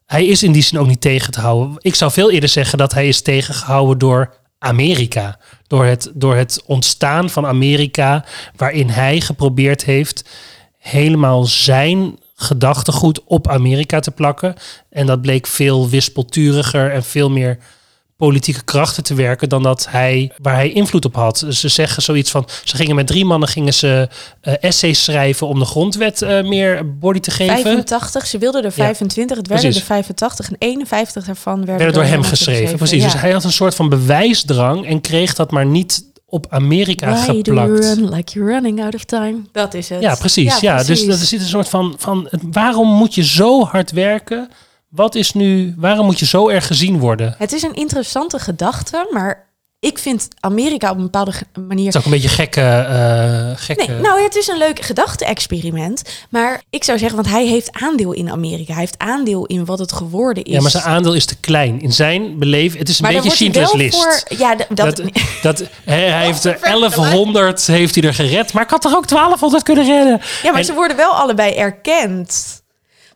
[0.06, 1.76] Hij is in die zin ook niet tegen te houden.
[1.78, 5.38] Ik zou veel eerder zeggen dat hij is tegengehouden door Amerika.
[5.66, 8.24] Door het, door het ontstaan van Amerika,
[8.56, 10.28] waarin hij geprobeerd heeft
[10.78, 14.54] helemaal zijn gedachtegoed op Amerika te plakken.
[14.90, 17.58] En dat bleek veel wispelturiger en veel meer
[18.16, 21.46] politieke krachten te werken dan dat hij waar hij invloed op had.
[21.48, 24.08] Ze zeggen zoiets van ze gingen met drie mannen gingen ze
[24.40, 27.54] eh, essays schrijven om de grondwet eh, meer body te geven.
[27.62, 29.80] 85, ze wilden er 25, het werden precies.
[29.80, 32.76] er 85 en 51 daarvan werden, werden door hem geschreven.
[32.76, 33.02] Precies.
[33.02, 33.10] Ja.
[33.10, 37.24] Dus hij had een soort van bewijsdrang en kreeg dat maar niet op Amerika Why
[37.24, 37.78] you geplakt.
[37.78, 39.38] run like you're running out of time?
[39.52, 40.00] Dat is het.
[40.00, 40.60] Ja, precies.
[40.60, 41.06] Ja, dus precies.
[41.06, 44.48] dat er zit een soort van, van waarom moet je zo hard werken?
[44.88, 47.34] Wat is nu, waarom moet je zo erg gezien worden?
[47.38, 49.45] Het is een interessante gedachte, maar
[49.80, 51.32] ik vind Amerika op een bepaalde
[51.66, 51.84] manier...
[51.86, 56.02] Het is ook een beetje gekke, eh gekke Nee, nou, het is een leuk gedachte-experiment.
[56.30, 58.72] Maar ik zou zeggen, want hij heeft aandeel in Amerika.
[58.72, 60.52] Hij heeft aandeel in wat het geworden is.
[60.52, 61.80] Ja, maar zijn aandeel is te klein.
[61.80, 64.02] In zijn beleving, het is een Maar beetje Schindler's List.
[64.02, 65.02] Voor, ja, dat, Dat,
[65.42, 66.94] dat, hij, hij heeft er vergelijk.
[66.94, 70.20] 1100 heeft hij er gered, maar ik had toch ook 1200 kunnen redden.
[70.42, 72.62] ja, maar En- ze worden wel allebei erkend.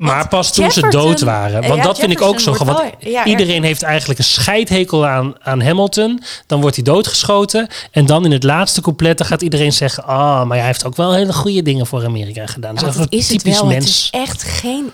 [0.00, 1.60] Maar pas toen ze dood waren.
[1.62, 2.52] Want Ja, dat vind ik ook zo.
[2.54, 6.22] Want wordt wel- ja, iedereen heeft eigenlijk een scheidhekel aan, aan Hamilton.
[6.46, 7.68] Dan wordt hij doodgeschoten.
[7.90, 10.04] En dan in het laatste couplet dan gaat iedereen zeggen...
[10.04, 12.74] Ah, maar hij heeft ook wel hele goede dingen voor Amerika gedaan.
[12.74, 13.56] Dat is het het typisch.
[13.58, 13.86] Het mens.
[13.86, 14.90] is echt geen...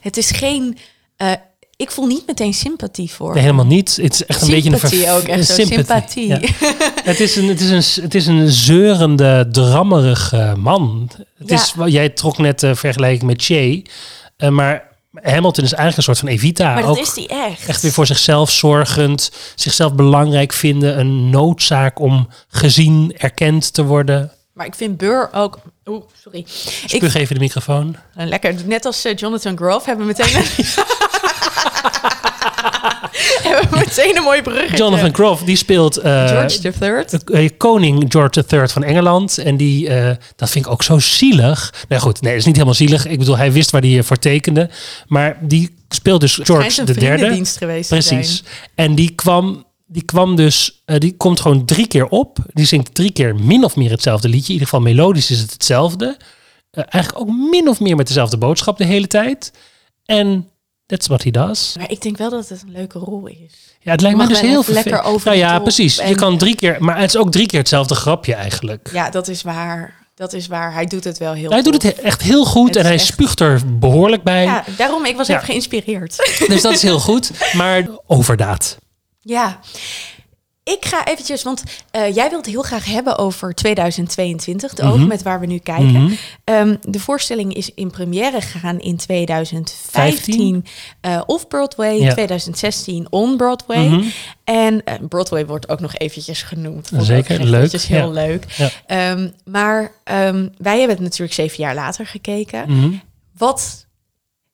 [0.00, 0.78] Het is geen...
[1.16, 1.30] eh,
[1.76, 3.32] ik voel niet meteen sympathie voor.
[3.34, 3.96] Nee, helemaal niet.
[4.02, 6.26] Het is echt een beetje een ook, echt zo, sympathie.
[6.28, 6.40] Ja.
[7.04, 11.10] Het, is een, het, is een, het is een zeurende, drammerige man.
[11.38, 11.54] Het Ja.
[11.54, 13.82] is, jij trok net de vergelijking met Che.
[14.42, 14.90] Eh, maar
[15.22, 16.74] Hamilton is eigenlijk een soort van Evita.
[16.74, 17.66] maar dat ook is die echt.
[17.66, 19.32] echt weer voor zichzelf zorgend.
[19.54, 20.98] Zichzelf belangrijk vinden.
[20.98, 24.32] Een noodzaak om gezien, erkend te worden.
[24.52, 25.58] Maar ik vind Burr ook...
[25.84, 26.38] Oeh, sorry.
[26.38, 26.46] Ik,
[26.86, 27.96] Spuug even de microfoon.
[28.14, 28.54] Lekker.
[28.66, 30.44] Net als eh, Jonathan Groff hebben we meteen...
[33.42, 34.76] hebben we meteen een mooi bruggetje.
[34.76, 35.96] Jonathan Groff, die speelt...
[35.96, 37.24] eh, George Third.
[37.24, 39.38] eh, koning George III van Engeland.
[39.38, 41.74] En die, eh, dat vind ik ook zo zielig.
[41.88, 43.06] Nou goed, nee, dat is niet helemaal zielig.
[43.06, 44.70] Ik bedoel, hij wist waar hij voor tekende.
[45.06, 47.06] Maar die speelt dus George de derde.
[47.06, 48.36] vriendendienst geweest Precies.
[48.36, 48.48] zijn.
[48.74, 52.38] En die kwam, die kwam dus, eh, die komt gewoon drie keer op.
[52.52, 54.46] Die zingt drie keer min of meer hetzelfde liedje.
[54.46, 56.16] In ieder geval melodisch is het hetzelfde.
[56.70, 59.52] Eh, eigenlijk ook min of meer met dezelfde boodschap de hele tijd.
[60.04, 60.48] En
[60.92, 61.74] that's what he does.
[61.78, 63.36] Maar ik denk wel dat het een leuke rol is.
[63.80, 65.96] Ja, het lijkt me dus heel lekker over Nou ja, precies.
[65.96, 68.90] Je kan drie keer, maar het is ook drie keer hetzelfde grapje eigenlijk.
[68.92, 70.00] Ja, dat is waar.
[70.14, 70.72] Dat is waar.
[70.72, 72.92] Hij doet het wel heel Hij doet het he- echt heel goed Het en hij
[72.94, 74.44] echt- spuugt er behoorlijk bij.
[74.44, 75.34] Ja, daarom, ik was Ja.
[75.34, 76.16] even geïnspireerd.
[76.48, 77.30] Dus dat is heel goed.
[77.52, 78.78] Maar overdaad.
[79.20, 79.60] Ja.
[80.64, 85.22] Ik ga eventjes, want eh, jij wilt heel graag hebben over 2022, de ook met
[85.22, 86.02] waar we nu kijken.
[86.02, 86.12] Mhm.
[86.44, 90.64] Ehm, de voorstelling is in première gegaan in 2015
[91.00, 92.12] eh off-Broadway, Ja.
[92.12, 93.88] 2016 on-Broadway.
[93.88, 94.08] Mhm.
[94.44, 96.90] En eh, Broadway wordt ook nog eventjes genoemd.
[96.98, 98.26] Zeker, leuk, eventjes heel ja.
[98.26, 98.44] leuk.
[98.56, 98.70] Ja.
[98.86, 102.64] Ehm, maar ehm, wij hebben het natuurlijk zeven jaar later gekeken.
[102.72, 102.92] Mhm.
[103.36, 103.86] Wat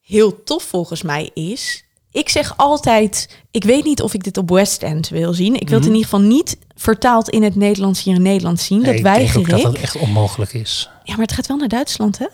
[0.00, 1.84] heel tof volgens mij is.
[2.18, 5.54] Ik zeg altijd, ik weet niet of ik dit op West End wil zien.
[5.54, 8.78] Ik wil het in ieder geval niet vertaald in het Nederlands hier in Nederland zien.
[8.78, 8.90] Mhm.
[8.90, 10.90] Nee, dat ik denk ook dat dat echt onmogelijk is.
[11.04, 12.26] Ja, maar het gaat wel naar Duitsland, hè?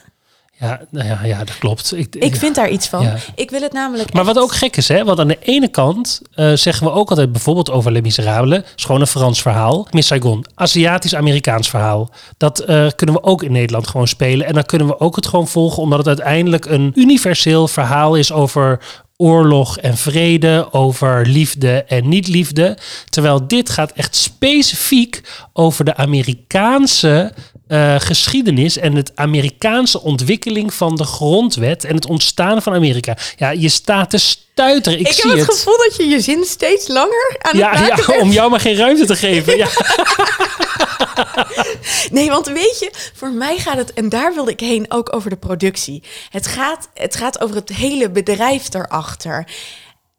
[0.58, 1.96] Ja, nou ja, ja dat klopt.
[1.96, 3.02] Ik, Ik vind daar iets van.
[3.02, 3.16] Ja.
[3.34, 4.12] Ik wil het namelijk.
[4.12, 5.04] Maar wat ook gek is, hè?
[5.04, 8.62] Want aan de ene kant eh, zeggen we ook altijd bijvoorbeeld over Les Miserables.
[8.76, 9.88] is gewoon een Frans verhaal.
[9.90, 12.10] Miss Saigon, Aziatisch-Amerikaans verhaal.
[12.36, 14.46] Dat eh, kunnen we ook in Nederland gewoon spelen.
[14.46, 18.32] En dan kunnen we ook het gewoon volgen, omdat het uiteindelijk een universeel verhaal is
[18.32, 18.80] over
[19.16, 22.79] oorlog en vrede, over liefde en niet-liefde.
[23.09, 25.20] Terwijl dit gaat echt specifiek
[25.53, 27.33] over de Amerikaanse
[27.66, 33.16] eh, geschiedenis en het Amerikaanse ontwikkeling van de grondwet en het ontstaan van Amerika.
[33.37, 34.98] Ja, je staat te stuiteren.
[34.98, 35.57] Ik, Ik zie heb het, het.
[35.57, 38.61] gevoel dat je je zin steeds langer aan Ja, het maken ja, om jou maar
[38.61, 39.57] geen ruimte te geven.
[39.57, 39.68] Ja.
[42.11, 45.31] Nee, want weet je, voor mij gaat het, en daar wilde ik heen, ook over
[45.31, 46.03] de productie.
[46.31, 49.46] Het gaat, het gaat over het hele bedrijf erachter.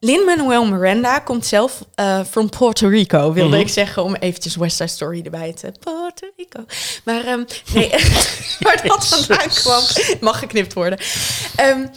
[0.06, 3.60] Lin-Manuel Miranda komt zelf uh, from Puerto Rico, wilde Mhm.
[3.60, 5.72] ik zeggen, om eventjes West Side Story erbij te...
[5.80, 6.66] Puerto Rico.
[7.06, 7.90] Maar, ehm, nee,
[8.60, 9.82] waar dat vandaan kwam,
[10.20, 11.00] mag geknipt worden.
[11.56, 11.88] Ehm,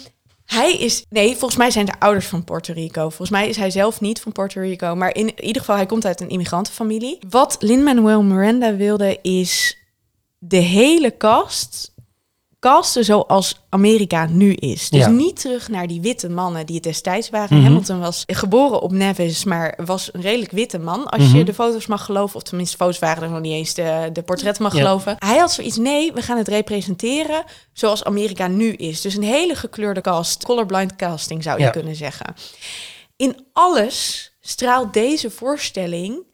[0.45, 3.01] hij is, nee, volgens mij zijn de ouders van Puerto Rico.
[3.01, 6.05] Volgens mij is hij zelf niet van Puerto Rico, maar in ieder geval, hij komt
[6.05, 7.17] uit een immigrantenfamilie.
[7.29, 9.77] Wat Lin-Manuel Miranda wilde, is
[10.37, 11.93] de hele cast
[12.59, 14.89] casten zoals Amerika nu is.
[14.89, 15.09] Dus Ja.
[15.09, 17.57] niet terug naar die witte mannen die het destijds waren.
[17.57, 17.65] Mhm.
[17.65, 21.07] Hamilton was geboren op Nevis, maar was een redelijk witte man.
[21.07, 21.45] Als je Mhm.
[21.45, 24.63] de foto's mag geloven, of tenminste foto's waren er nog niet eens, de, de portretten
[24.63, 24.79] mag Ja.
[24.81, 25.15] geloven.
[25.19, 27.43] Hij had zoiets, nee, we gaan het representeren
[27.73, 29.01] zoals Amerika nu is.
[29.01, 31.69] Dus een hele gekleurde cast, colorblind casting zou je Ja.
[31.69, 32.35] kunnen zeggen.
[33.15, 36.27] In alles straalt deze voorstelling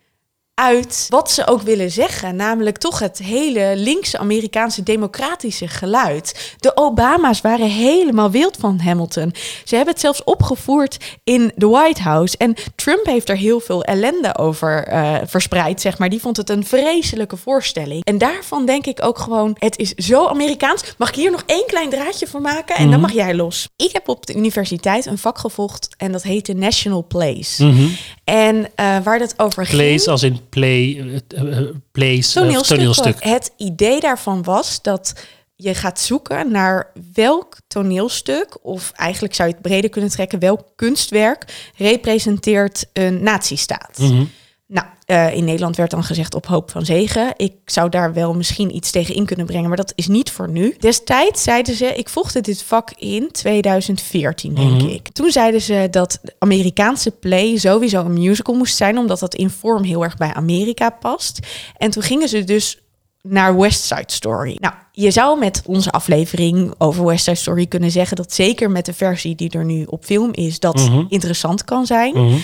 [0.56, 2.36] uit wat ze ook willen zeggen.
[2.36, 6.54] Namelijk toch het hele linkse Amerikaanse democratische geluid.
[6.60, 9.34] De Obama's waren helemaal wild van Hamilton.
[9.64, 12.38] Ze hebben het zelfs opgevoerd in de White House.
[12.38, 16.10] En Trump heeft er heel veel ellende over eh, verspreid, zeg maar.
[16.10, 18.04] Die vond het een vreselijke voorstelling.
[18.04, 20.84] En daarvan denk ik ook gewoon, het is zo Amerikaans.
[20.98, 22.76] Mag ik hier nog één klein draadje van maken?
[22.76, 23.02] En dan Mhm.
[23.02, 23.68] mag jij los.
[23.76, 27.58] Ik heb op de universiteit een vak gevolgd en dat heette National Plays.
[27.58, 27.86] Mhm.
[28.24, 29.78] En eh, waar dat over ging...
[29.82, 32.78] Plays als in play, eh, eh, plays, eh, toneelstuk.
[32.78, 33.24] toneelstuk.
[33.24, 35.14] Het idee daarvan was dat
[35.56, 40.62] je gaat zoeken naar welk toneelstuk, of eigenlijk zou je het breder kunnen trekken, welk
[40.76, 43.98] kunstwerk representeert een nazistaat.
[43.98, 44.24] Mhm.
[44.68, 47.34] Nou, eh, in Nederland werd dan gezegd op hoop van zegen.
[47.38, 50.50] Ik zou daar wel misschien iets tegen in kunnen brengen, maar dat is niet voor
[50.50, 50.76] nu.
[50.80, 54.86] Destijds zeiden ze, ik volgde dit vak in 2014, denk Mhm.
[54.88, 55.08] ik.
[55.10, 59.50] Toen zeiden ze dat de Amerikaanse play sowieso een musical moest zijn, omdat dat in
[59.50, 61.40] vorm heel erg bij Amerika past.
[61.78, 62.80] En toen gingen ze dus
[63.22, 64.58] naar West Side Story.
[64.60, 68.86] Nou, je zou met onze aflevering over West Side Story kunnen zeggen dat zeker met
[68.86, 71.04] de versie die er nu op film is, dat Mhm.
[71.10, 72.14] interessant kan zijn.
[72.14, 72.38] Mhm.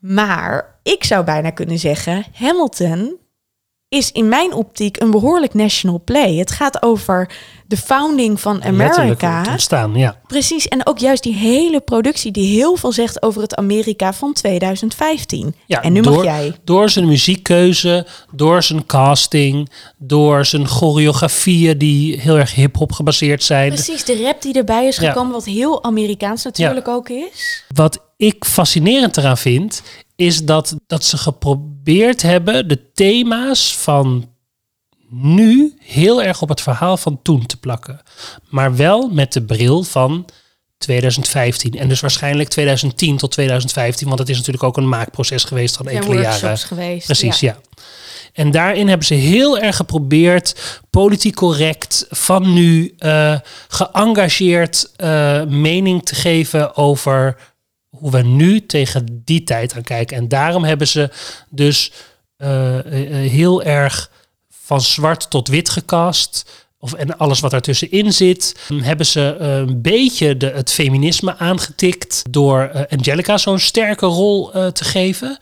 [0.00, 3.16] Maar ik zou bijna kunnen zeggen, Hamilton
[3.88, 6.34] is in mijn optiek een behoorlijk national play.
[6.34, 7.30] Het gaat over
[7.66, 9.44] de founding van Amerika.
[9.50, 10.20] ontstaan, ja.
[10.26, 14.32] Precies, en ook juist die hele productie die heel veel zegt over het Amerika van
[14.32, 15.54] 2015.
[15.66, 16.54] ja en nu door, mag jij.
[16.64, 23.68] Door zijn muziekkeuze, door zijn casting, door zijn choreografieën die heel erg hip-hop gebaseerd zijn.
[23.68, 25.08] Precies, de rap die erbij is Ja.
[25.08, 27.64] gekomen, wat heel Amerikaans natuurlijk ook is.
[27.74, 29.82] Wat ik fascinerend eraan vind,
[30.16, 34.34] is dat, dat ze geprobeerd hebben de thema's van
[35.10, 38.00] nu heel erg op het verhaal van toen te plakken.
[38.48, 40.26] Maar wel met de bril van
[40.78, 41.78] 2015.
[41.78, 45.88] En dus waarschijnlijk 2010 tot 2015, want het is natuurlijk ook een maakproces geweest van
[45.88, 46.58] enkele jaren.
[46.58, 47.06] geweest.
[47.06, 47.52] Precies, ja.
[47.52, 47.80] ja.
[48.32, 56.04] En daarin hebben ze heel erg geprobeerd, politiek correct, van nu eh, geëngageerd eh, mening
[56.04, 57.36] te geven over
[57.98, 60.16] hoe we nu tegen die tijd aan kijken.
[60.16, 61.10] En daarom hebben ze
[61.50, 61.92] dus
[62.36, 64.10] eh, eh, eh, heel erg
[64.50, 66.50] van zwart tot wit gecast.
[66.78, 68.56] Of, en alles wat ertussenin zit.
[68.74, 75.38] Hebben ze een beetje de, het feminisme aangetikt door Angelica zo'n sterke rol te geven.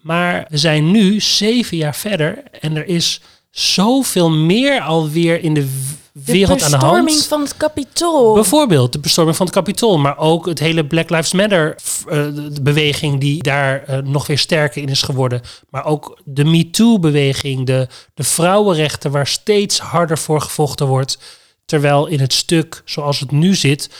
[0.00, 3.20] Maar we zijn nu zeven jaar verder en er is
[3.58, 5.68] zoveel meer alweer in de
[6.12, 7.26] De wereld aan de bestorming hand.
[7.26, 8.34] van het kapitool.
[8.34, 11.76] Bijvoorbeeld de bestorming van het Capitool, maar ook het hele Black Lives Matter
[12.08, 15.40] eh, de beweging die daar eh, nog weer sterker in is geworden.
[15.70, 21.18] Maar ook de MeToo-beweging, de, de vrouwenrechten waar steeds harder voor gevochten wordt.
[21.64, 23.90] Terwijl in het stuk zoals het nu zit,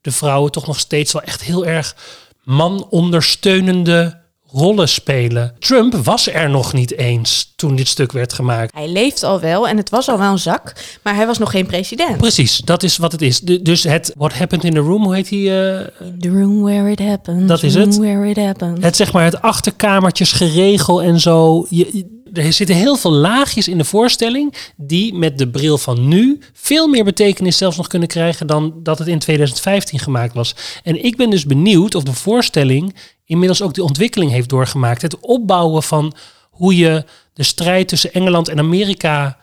[0.00, 1.96] de vrouwen toch nog steeds wel echt heel erg
[2.44, 4.19] man-ondersteunende
[4.52, 5.54] rollen spelen.
[5.58, 8.74] Trump was er nog niet eens toen dit stuk werd gemaakt.
[8.74, 11.50] Hij leeft al wel en het was al wel een zak, maar hij was nog
[11.50, 12.16] geen president.
[12.16, 13.40] Precies, dat is wat het is.
[13.40, 15.48] De- dus het What Happened in the Room, hoe heet die?
[15.48, 15.86] eh,
[16.20, 17.48] The room where it happened.
[17.48, 17.96] Dat is room het.
[17.98, 18.82] Where it happened.
[18.82, 21.66] het zeg maar het achterkamertjes geregel en zo.
[21.68, 26.38] Je- er zitten heel veel laagjes in de voorstelling die met de bril van nu
[26.52, 30.54] veel meer betekenis zelfs nog kunnen krijgen dan dat het in 2015 gemaakt was.
[30.82, 32.94] En ik ben dus benieuwd of de voorstelling
[33.30, 35.02] inmiddels ook de ontwikkeling heeft doorgemaakt.
[35.02, 36.14] Het opbouwen van
[36.50, 39.38] hoe je de strijd tussen Engeland en Amerika,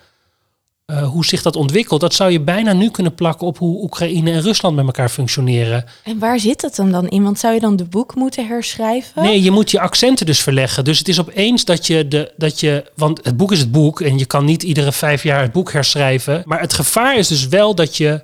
[0.85, 4.31] eh, hoe zich dat ontwikkelt, dat zou je bijna nu kunnen plakken op hoe Oekraïne
[4.31, 5.85] en Rusland met elkaar functioneren.
[6.03, 7.23] En waar zit het hem dan in?
[7.23, 9.23] Want zou je dan de boek moeten herschrijven?
[9.23, 10.83] Nee, je moet je accenten dus verleggen.
[10.83, 12.91] Dus het is opeens dat je de dat je.
[12.95, 15.71] Want het boek is het boek en je kan niet iedere vijf jaar het boek
[15.71, 16.41] herschrijven.
[16.45, 18.21] Maar het gevaar is dus wel dat je.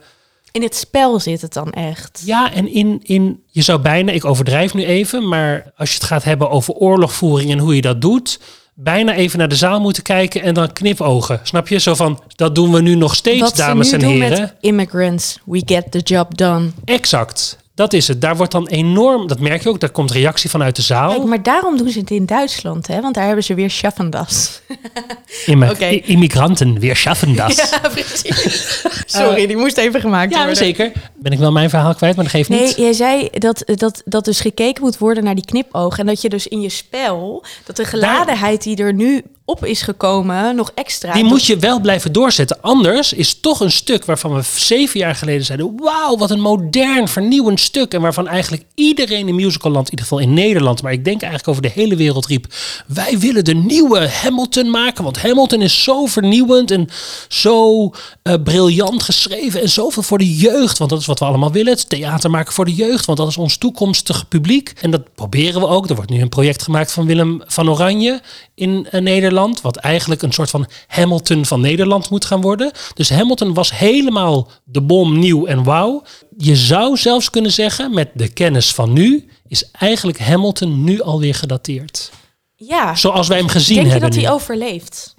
[0.53, 2.21] In het spel zit het dan echt.
[2.25, 3.43] Ja, en in, in.
[3.51, 4.11] Je zou bijna.
[4.11, 5.27] Ik overdrijf nu even.
[5.27, 8.39] Maar als je het gaat hebben over oorlogvoering en hoe je dat doet.
[8.75, 11.39] Bijna even naar de zaal moeten kijken en dan knipogen.
[11.43, 11.77] Snap je?
[11.79, 12.23] Zo van.
[12.35, 14.39] Dat doen we nu nog steeds, Wat dames ze en nu doen heren.
[14.39, 16.69] met immigrants, we get the job done.
[16.85, 17.57] Exact.
[17.75, 18.21] Dat is het.
[18.21, 21.09] Daar wordt dan enorm, dat merk je ook, daar komt reactie vanuit de zaal.
[21.13, 23.01] Kijk, maar daarom doen ze het in Duitsland, hè?
[23.01, 24.61] Want daar hebben ze weer Schaffendas.
[25.47, 27.55] I- Immigranten, weer schaffen das.
[27.71, 28.81] Ja, precies.
[29.05, 30.55] Sorry, die moest even gemaakt Ja, worden.
[30.55, 30.91] zeker.
[31.15, 32.75] Ben ik wel mijn verhaal kwijt, maar dat geeft Nee, niet.
[32.75, 35.97] jij zei dat, dat, dat dus gekeken moet worden naar die knipoog.
[35.97, 39.81] En dat je dus in je spel, dat de geladenheid die er nu op is
[39.81, 41.13] gekomen, nog extra...
[41.13, 42.61] Die moet je wel blijven doorzetten.
[42.61, 45.73] Anders is toch een stuk waarvan we zeven jaar geleden zeiden...
[45.77, 47.93] wauw, wat een modern, vernieuwend stuk.
[47.93, 50.81] En waarvan eigenlijk iedereen in musicalland, in ieder geval in Nederland...
[50.81, 52.45] maar ik denk eigenlijk over de hele wereld riep...
[52.87, 55.03] wij willen de nieuwe Hamilton maken.
[55.03, 56.89] Want Hamilton is zo vernieuwend en
[57.27, 57.89] zo
[58.21, 59.61] eh, briljant geschreven...
[59.61, 60.77] en zoveel voor de jeugd.
[60.77, 61.73] Want dat is wat we allemaal willen.
[61.73, 63.05] Het theater maken voor de jeugd.
[63.05, 64.73] Want dat is ons toekomstige publiek.
[64.81, 65.89] En dat proberen we ook.
[65.89, 68.21] Er wordt nu een project gemaakt van Willem van Oranje
[68.55, 69.31] in eh, Nederland.
[69.61, 72.71] Wat eigenlijk een soort van Hamilton van Nederland moet gaan worden.
[72.93, 76.03] Dus Hamilton was helemaal de bom nieuw en wauw.
[76.37, 81.35] Je zou zelfs kunnen zeggen, met de kennis van nu, is eigenlijk Hamilton nu alweer
[81.35, 82.11] gedateerd.
[82.55, 84.25] Ja, Zoals wij hem gezien denk je hebben dat nu.
[84.25, 85.15] hij overleeft?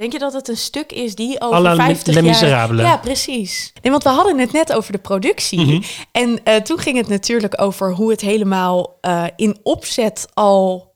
[0.00, 2.74] Denk je dat het een stuk is die over À la 50 Les jaar...
[2.74, 3.72] Ja, precies.
[3.82, 5.60] Nee, want we hadden het net over de productie.
[5.60, 5.82] Mhm.
[6.12, 10.89] En eh, toen ging het natuurlijk over hoe het helemaal eh, in opzet al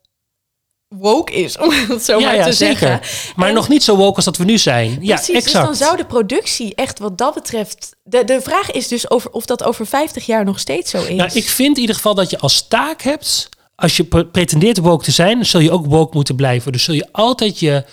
[0.99, 2.79] woke is, om het zo ja, maar ja, te zeker.
[2.79, 3.33] zeggen.
[3.37, 4.99] Maar En- nog niet zo woke als dat we nu zijn.
[5.01, 5.45] Ja, Precies, exact.
[5.45, 7.97] dus dan zou de productie echt wat dat betreft...
[8.03, 11.17] De, de vraag is dus over, of dat over 50 jaar nog steeds zo is.
[11.17, 14.79] Nou, ik vind in ieder geval dat je als taak hebt, als je pre- pretendeert
[14.79, 16.73] woke te zijn, zul je ook woke moeten blijven.
[16.73, 17.85] Dus zul je altijd je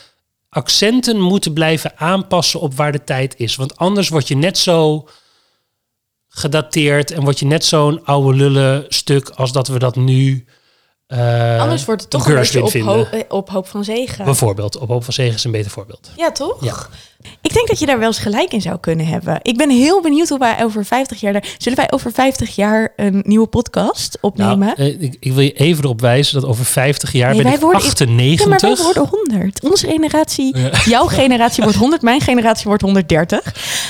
[0.50, 3.56] accenten moeten blijven aanpassen op waar de tijd is.
[3.56, 5.08] Want anders word je net zo
[6.28, 10.46] gedateerd en word je net zo'n oude lullen stuk als dat we dat nu.
[11.12, 14.26] Eh, Anders wordt het toch een beetje op, ho- eh, op hoop van zegen.
[14.26, 16.12] Bijvoorbeeld, op Hoop van Zegen is een beter voorbeeld.
[16.18, 16.58] Ja, toch?
[16.64, 16.76] Ja.
[17.42, 19.40] Ik denk dat je daar wel eens gelijk in zou kunnen hebben.
[19.42, 21.34] Ik ben heel benieuwd hoe wij over 50 jaar...
[21.34, 24.58] daar- Zullen wij over 50 jaar een nieuwe podcast opnemen?
[24.60, 27.46] Nou, eh, ik, ik wil je even erop wijzen dat over 50 jaar Nee, ben
[27.46, 28.40] wij ik worden- 98.
[28.46, 29.64] Ja, maar wij worden 100.
[29.64, 30.70] Onze generatie, Ja.
[30.86, 33.40] jouw generatie wordt 100, mijn generatie wordt 130.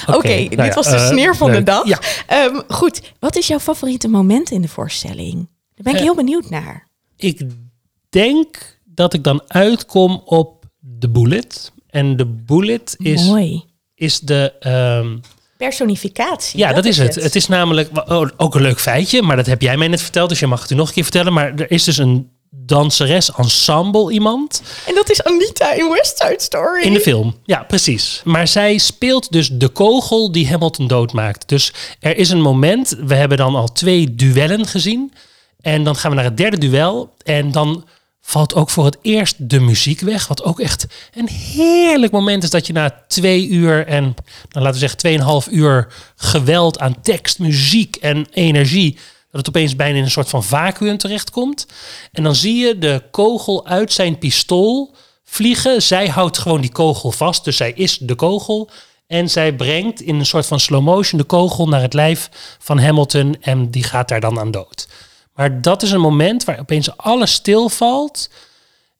[0.07, 1.87] Oké, nou dit ja, was de sneer van de dag.
[1.87, 1.99] Ja.
[2.27, 5.33] Ehm, goed, wat is jouw favoriete moment in de voorstelling?
[5.75, 6.89] Daar ben ik heel benieuwd naar.
[7.23, 7.41] Ik
[8.09, 11.71] denk dat ik dan uitkom op de bullet.
[11.89, 13.63] En de bullet is, Mooi.
[13.95, 14.53] is de.
[14.59, 15.17] ehm,
[15.57, 16.59] Personificatie.
[16.59, 17.15] ja, dat, is het.
[17.15, 17.35] het.
[17.35, 20.39] is namelijk oh, ook een leuk feitje, maar dat heb jij mij net verteld, dus
[20.39, 21.33] je mag het u nog een keer vertellen.
[21.33, 26.41] Maar er is dus een danseres ensemble iemand En dat is Anita in West Side
[26.41, 26.83] Story.
[26.83, 27.35] in de film.
[27.45, 28.21] Ja, precies.
[28.23, 31.49] Maar zij speelt dus de kogel die Hamilton doodmaakt.
[31.49, 35.13] Dus er is een moment, we hebben dan al twee duellen gezien.
[35.61, 37.13] En dan gaan we naar het derde duel.
[37.23, 37.85] En dan
[38.21, 40.27] valt ook voor het eerst de muziek weg.
[40.27, 44.15] Wat ook echt een heerlijk moment is dat je na twee uur en nou,
[44.49, 48.93] laten we zeggen tweeënhalf uur geweld aan tekst, muziek en energie.
[49.31, 51.65] Dat het opeens bijna in een soort van vacuüm terechtkomt.
[52.11, 55.81] En dan zie je de kogel uit zijn pistool vliegen.
[55.81, 57.43] Zij houdt gewoon die kogel vast.
[57.43, 58.69] Dus zij is de kogel.
[59.07, 62.79] En zij brengt in een soort van slow motion de kogel naar het lijf van
[62.79, 63.37] Hamilton.
[63.41, 64.87] En die gaat daar dan aan dood.
[65.33, 68.29] Maar dat is een moment waar opeens alles stilvalt.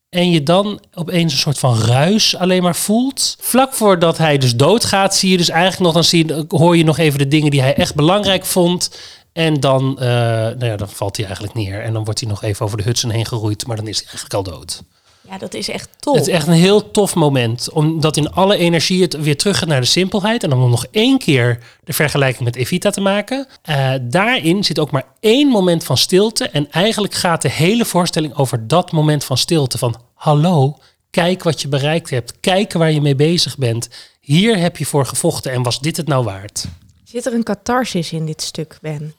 [0.08, 3.36] En je dan opeens een soort van ruis alleen maar voelt.
[3.40, 6.84] Vlak voordat hij dus doodgaat, zie je dus eigenlijk nog, dan zie je, hoor je
[6.84, 8.98] nog even de dingen die hij echt belangrijk vond.
[9.32, 11.82] En dan, eh, nou ja, dan valt hij eigenlijk neer.
[11.82, 13.66] En dan wordt hij nog even over de Hudson heen geroeid.
[13.66, 14.82] Maar dan is hij eigenlijk al dood.
[15.28, 16.14] Ja, dat is echt top.
[16.14, 17.70] Het is echt een heel tof moment.
[17.70, 20.42] Omdat in alle energie het weer terug gaat naar de simpelheid.
[20.42, 23.46] En dan om nog één keer de vergelijking met Evita te maken.
[23.62, 26.48] Eh, daarin zit ook maar één moment van stilte.
[26.48, 29.78] En eigenlijk gaat de hele voorstelling over dat moment van stilte.
[29.78, 30.78] Van hallo,
[31.10, 32.40] kijk wat je bereikt hebt.
[32.40, 33.88] Kijk waar je mee bezig bent.
[34.20, 36.66] Hier heb je voor gevochten en was dit het nou waard?
[37.04, 39.14] Zit er een catharsis in dit stuk, Ben?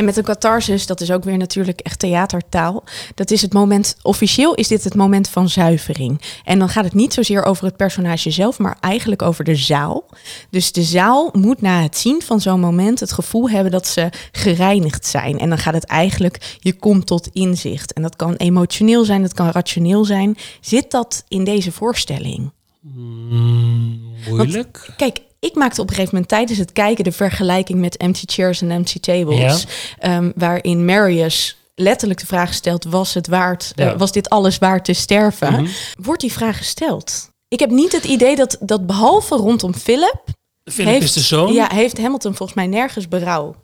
[0.00, 2.84] En met een catharsis, dat is ook weer natuurlijk echt theatertaal.
[3.14, 6.20] Dat is het moment, officieel is dit het moment van zuivering.
[6.44, 10.04] En dan gaat het niet zozeer over het personage zelf, maar eigenlijk over de zaal.
[10.50, 14.08] Dus de zaal moet na het zien van zo'n moment het gevoel hebben dat ze
[14.32, 15.38] gereinigd zijn.
[15.38, 17.92] En dan gaat het eigenlijk, je komt tot inzicht.
[17.92, 20.36] En dat kan emotioneel zijn, dat kan rationeel zijn.
[20.60, 22.50] Zit dat in deze voorstelling?
[22.80, 24.90] Mm, moeilijk.
[24.96, 28.60] Kijk, ik maakte op een gegeven moment tijdens het kijken de vergelijking met empty chairs
[28.62, 29.66] en empty tables.
[29.98, 33.72] ehm, waarin Marius letterlijk de vraag stelt: was het waard?
[33.76, 35.52] eh, was dit alles waard te sterven?
[35.52, 35.66] Mhm.
[36.00, 37.30] Wordt die vraag gesteld?
[37.48, 40.22] Ik heb niet het idee dat, dat behalve rondom Philip,
[40.64, 41.52] Philip heeft, is de zoon.
[41.52, 43.54] Ja, heeft Hamilton volgens mij nergens berouw.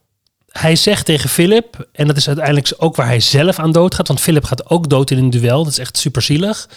[0.48, 4.08] hij zegt tegen Philip, en dat is uiteindelijk ook waar hij zelf aan dood gaat,
[4.08, 5.62] want Philip gaat ook dood in een duel.
[5.64, 6.68] Dat is echt super zielig.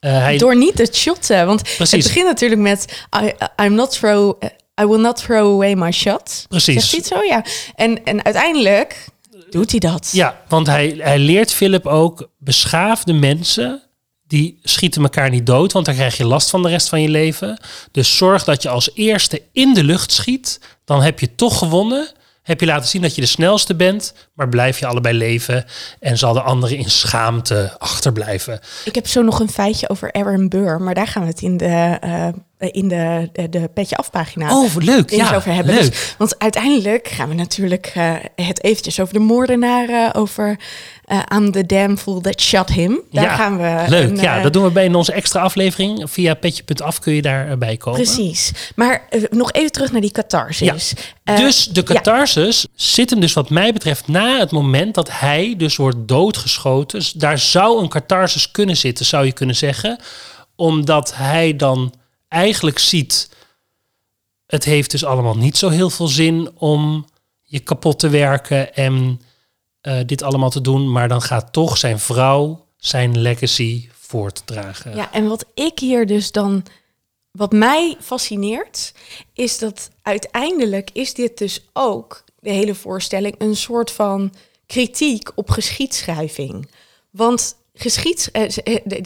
[0.00, 1.46] Eh, hij, Door niet het shotten.
[1.46, 1.90] Want Precies.
[1.90, 3.32] het begint natuurlijk met: I,
[3.64, 4.42] I'm not throw,
[4.80, 6.44] I will not throw away my shot.
[6.48, 6.90] Precies.
[6.90, 7.24] Zegt hij zo?
[7.24, 7.44] Ja.
[7.74, 9.04] En, en uiteindelijk
[9.50, 10.08] doet hij dat.
[10.12, 13.80] Ja, want hij, hij leert Philip ook beschaafde mensen.
[14.26, 17.08] Die schieten elkaar niet dood, want daar krijg je last van de rest van je
[17.08, 17.60] leven.
[17.90, 20.60] Dus zorg dat je als eerste in de lucht schiet.
[20.84, 22.08] Dan heb je toch gewonnen.
[22.46, 25.64] Heb je laten zien dat je de snelste bent, maar blijf je allebei leven
[26.00, 28.60] en zal de andere in schaamte achterblijven.
[28.84, 31.56] Ik heb zo nog een feitje over Aaron Burr, maar daar gaan we het in
[31.56, 32.28] de, uh,
[32.58, 35.74] in de, de, petje afpagina oh, leuk, ja, over hebben.
[35.74, 35.90] Leuk.
[35.90, 40.58] Dus, want uiteindelijk gaan we natuurlijk uh, het eventjes over de moordenaar, uh, over
[41.06, 43.00] uh, I'm the damn fool that shot him.
[43.10, 43.84] Daar ja, gaan we.
[43.88, 46.10] Leuk, een, ja, dat doen we bij in onze extra aflevering.
[46.10, 48.02] Via petje.af kun je daarbij komen.
[48.02, 48.52] Precies.
[48.74, 50.94] Maar nog even terug naar die catharsis.
[51.24, 51.36] Ja.
[51.36, 52.68] dus de catharsis ja.
[52.74, 56.98] zit hem dus wat mij betreft na het moment dat hij dus wordt doodgeschoten.
[56.98, 59.98] Dus daar zou een catharsis kunnen zitten, zou je kunnen zeggen.
[60.56, 61.92] Omdat hij dan
[62.28, 63.30] eigenlijk ziet...
[64.46, 67.06] het heeft dus allemaal niet zo heel veel zin om
[67.42, 68.74] je kapot te werken...
[68.74, 69.20] en
[69.82, 70.92] uh, dit allemaal te doen.
[70.92, 74.96] Maar dan gaat toch zijn vrouw zijn legacy voortdragen.
[74.96, 76.64] Ja, en wat ik hier dus dan...
[77.30, 78.94] Wat mij fascineert,
[79.32, 84.32] is dat uiteindelijk is dit dus ook, de hele voorstelling, een soort van
[84.66, 86.70] kritiek op geschiedschrijving.
[87.10, 88.42] Want geschieds, eh,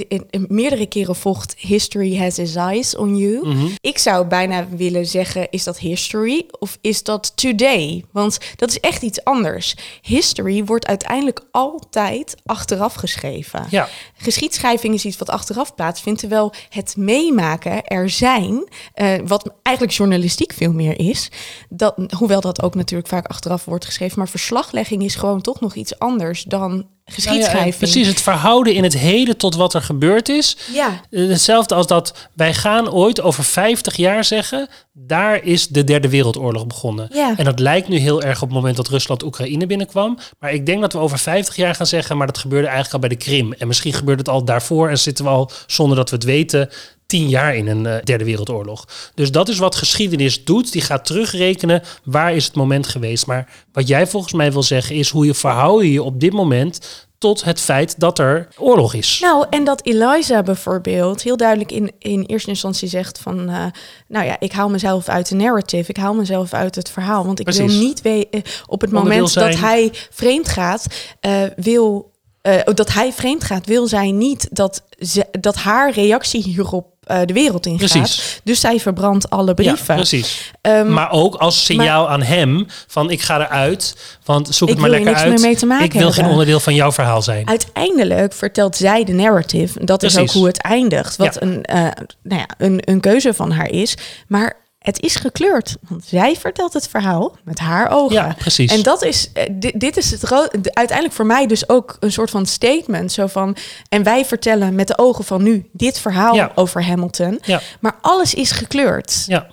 [0.08, 3.48] eh, meerdere keren vocht History has its eyes on you.
[3.48, 3.66] Mhm.
[3.80, 8.04] Ik zou bijna willen zeggen, is dat history of is dat today?
[8.12, 9.74] Want dat is echt iets anders.
[10.02, 13.66] History wordt uiteindelijk altijd achteraf geschreven.
[13.70, 13.88] Ja.
[14.16, 20.52] Geschiedschrijving is iets wat achteraf plaatsvindt, terwijl het meemaken, er zijn, uh, wat eigenlijk journalistiek
[20.52, 21.30] veel meer is,
[21.68, 25.74] dat, hoewel dat ook natuurlijk vaak achteraf wordt geschreven, maar verslaglegging is gewoon toch nog
[25.74, 27.54] iets anders dan geschiedschrijving.
[27.54, 30.56] Nou ja, precies, het verhouden in het heden tot wat er gebeurd is.
[30.72, 31.00] Ja.
[31.10, 36.66] Hetzelfde als dat wij gaan ooit over 50 jaar zeggen, daar is de derde wereldoorlog
[36.66, 37.08] begonnen.
[37.12, 37.34] Ja.
[37.36, 40.18] En dat lijkt nu heel erg op het moment dat Rusland Oekraïne binnenkwam.
[40.38, 43.08] Maar ik denk dat we over 50 jaar gaan zeggen, maar dat gebeurde eigenlijk al
[43.08, 43.52] bij de Krim.
[43.52, 46.70] En misschien gebeurde het al daarvoor en zitten we al, zonder dat we het weten,
[47.10, 48.88] tien jaar in een uh, derde wereldoorlog.
[49.14, 50.72] Dus dat is wat geschiedenis doet.
[50.72, 53.26] Die gaat terugrekenen waar is het moment geweest.
[53.26, 57.08] Maar wat jij volgens mij wil zeggen is hoe je verhoud je op dit moment
[57.18, 59.18] tot het feit dat er oorlog is.
[59.20, 63.50] Nou, en dat Eliza bijvoorbeeld heel duidelijk in, in eerste instantie zegt van...
[63.50, 63.64] Uh,
[64.08, 67.24] nou ja, ik haal mezelf uit de narrative, ik haal mezelf uit het verhaal.
[67.24, 67.76] Want ik Precies.
[67.76, 70.86] wil niet weten op het moment dat hij vreemd gaat,
[71.26, 72.09] uh, wil...
[72.42, 77.18] Uh, dat hij vreemd gaat, wil zij niet dat, ze, dat haar reactie hierop uh,
[77.24, 78.14] de wereld in Precies.
[78.14, 78.40] gaat.
[78.44, 79.84] Dus zij verbrandt alle brieven.
[79.86, 80.52] Ja, precies.
[80.62, 84.90] Um, maar ook als signaal aan hem van ik ga eruit, want zoek het maar
[84.90, 85.28] lekker uit.
[85.28, 87.48] meer mee te maken ik wil geen onderdeel van jouw verhaal zijn.
[87.48, 89.84] uiteindelijk vertelt zij de narrative.
[89.84, 91.16] Dat is ook hoe het eindigt.
[91.16, 91.42] Wat Ja.
[91.42, 91.76] een, uh,
[92.22, 93.96] nou ja, een, een keuze van haar is.
[94.28, 95.76] Maar het is gekleurd.
[95.88, 98.14] Want zij vertelt het verhaal met haar ogen.
[98.16, 98.72] Ja, precies.
[98.72, 100.30] En dat is, eh, dit, dit is het
[100.74, 103.12] uiteindelijk voor mij dus ook een soort van statement.
[103.12, 103.56] Zo van,
[103.88, 106.52] en wij vertellen met de ogen van nu dit verhaal Ja.
[106.54, 107.38] over Hamilton.
[107.42, 107.60] Ja.
[107.80, 109.24] Maar alles is gekleurd.
[109.26, 109.46] Ja.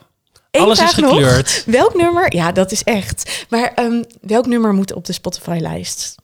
[0.51, 1.09] Eén Alles is nog.
[1.09, 1.63] gekleurd.
[1.65, 2.35] Welk nummer?
[2.35, 3.45] Ja, dat is echt.
[3.49, 6.15] Maar ehm, welk nummer moet op de Spotify-lijst?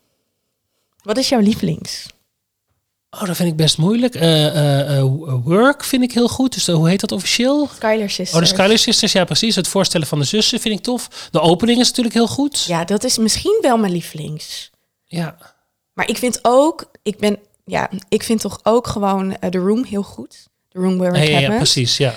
[1.02, 2.06] Wat is jouw lievelings?
[3.14, 4.16] Oh, dat vind ik best moeilijk.
[4.16, 5.06] Eh, eh, eh,
[5.44, 6.54] work vind ik heel goed.
[6.54, 7.70] Dus hoe heet dat officieel?
[7.76, 8.34] Skylar Sisters.
[8.34, 9.56] Oh, de Skyler Sisters, ja precies.
[9.56, 11.28] Het voorstellen van de zussen vind ik tof.
[11.32, 12.64] De opening is natuurlijk heel goed.
[12.64, 14.72] Ja, dat is misschien wel mijn lievelings.
[15.06, 15.38] Ja.
[15.94, 19.84] Maar ik vind ook, ik ben, ja, ik vind toch ook gewoon eh, The Room
[19.84, 20.48] heel goed.
[20.70, 22.14] The Room Where It Ja, ja, ja, precies, ja.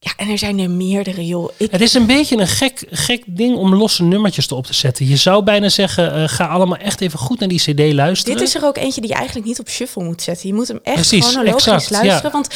[0.00, 1.50] Ja, en er zijn er meerdere, joh.
[1.56, 5.06] Ik, Het is een beetje een gek, gek ding om losse nummertjes erop te zetten.
[5.08, 8.38] Je zou bijna zeggen, eh, ga allemaal echt even goed naar die cd luisteren.
[8.38, 10.48] dit is er ook eentje die je eigenlijk niet op shuffle moet zetten.
[10.48, 12.22] Je moet hem echt Precies, chronologisch exact, luisteren.
[12.22, 12.30] ja.
[12.30, 12.48] Want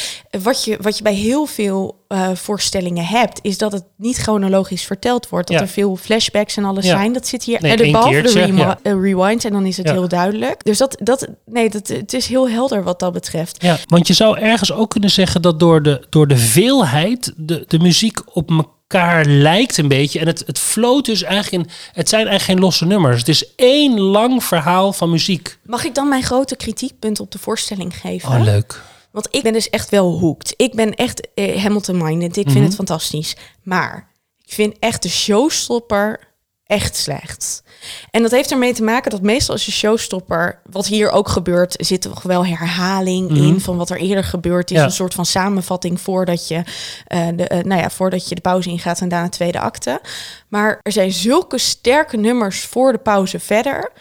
[0.43, 4.83] wat je, wat je bij heel veel eh, voorstellingen hebt, is dat het niet chronologisch
[4.83, 5.47] verteld wordt.
[5.47, 5.63] Dat Ja.
[5.63, 6.91] er veel flashbacks en alles Ja.
[6.97, 7.13] zijn.
[7.13, 7.61] Dat zit hier.
[7.61, 8.79] Nee, en behalve de remi- ja.
[8.83, 10.63] eh, rewind en dan is het heel duidelijk.
[10.63, 13.63] Dus dat, dat, nee, dat, het is heel helder wat dat betreft.
[13.63, 17.63] Ja, want je zou ergens ook kunnen zeggen dat door de, door de veelheid de,
[17.67, 20.19] de muziek op elkaar lijkt een beetje.
[20.19, 21.71] En het, het floot dus eigenlijk in.
[21.93, 23.19] Het zijn eigenlijk geen losse nummers.
[23.19, 25.57] Het is één lang verhaal van muziek.
[25.65, 28.29] Mag ik dan mijn grote kritiekpunt op de voorstelling geven?
[28.29, 28.81] Oh, leuk.
[29.13, 30.53] Want ik ben dus echt wel hooked.
[30.57, 32.37] Ik ben echt eh, Hamilton-minded.
[32.37, 32.63] Ik vind Mhm.
[32.63, 33.35] het fantastisch.
[33.63, 34.07] Maar
[34.45, 36.31] ik vind echt de showstopper
[36.65, 37.63] echt slecht.
[38.11, 40.59] En dat heeft ermee te maken dat meestal als je showstopper...
[40.71, 43.43] wat hier ook gebeurt, zit toch wel herhaling Mhm.
[43.43, 43.61] in...
[43.61, 44.77] van wat er eerder gebeurd is.
[44.77, 44.83] Ja.
[44.83, 46.63] Een soort van samenvatting voordat je,
[47.07, 49.01] eh, de, eh, nou ja, voordat je de pauze ingaat...
[49.01, 50.01] en daarna tweede acte.
[50.47, 53.91] Maar er zijn zulke sterke nummers voor de pauze verder...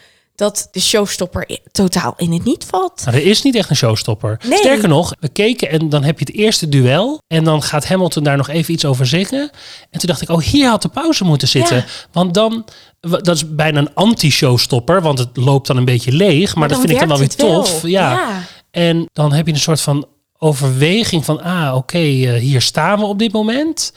[0.43, 3.05] dat de showstopper totaal in het niet valt.
[3.05, 4.40] Nou, er is niet echt een showstopper.
[4.49, 4.59] Nee.
[4.59, 7.20] Sterker nog, we keken en dan heb je het eerste duel.
[7.26, 9.51] En dan gaat Hamilton daar nog even iets over zeggen.
[9.90, 11.76] En toen dacht ik, oh, hier had de pauze moeten zitten.
[11.76, 11.84] Ja.
[12.12, 12.64] Want dan,
[13.01, 15.03] dat is bijna een anti-showstopper.
[15.03, 16.55] Want het loopt dan een beetje leeg.
[16.55, 17.62] Maar, dat vind ik dan wel weer wel.
[17.62, 17.82] tof.
[17.82, 18.12] Ja.
[18.12, 18.43] Ja.
[18.70, 20.07] En dan heb je een soort van
[20.38, 23.93] overweging van, ah, oké, eh, hier staan we op dit moment.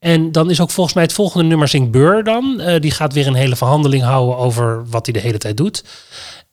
[0.00, 2.60] En dan is ook volgens mij het volgende nummer zingt Burr dan.
[2.60, 5.84] Eh, die gaat weer een hele verhandeling houden over wat hij de hele tijd doet.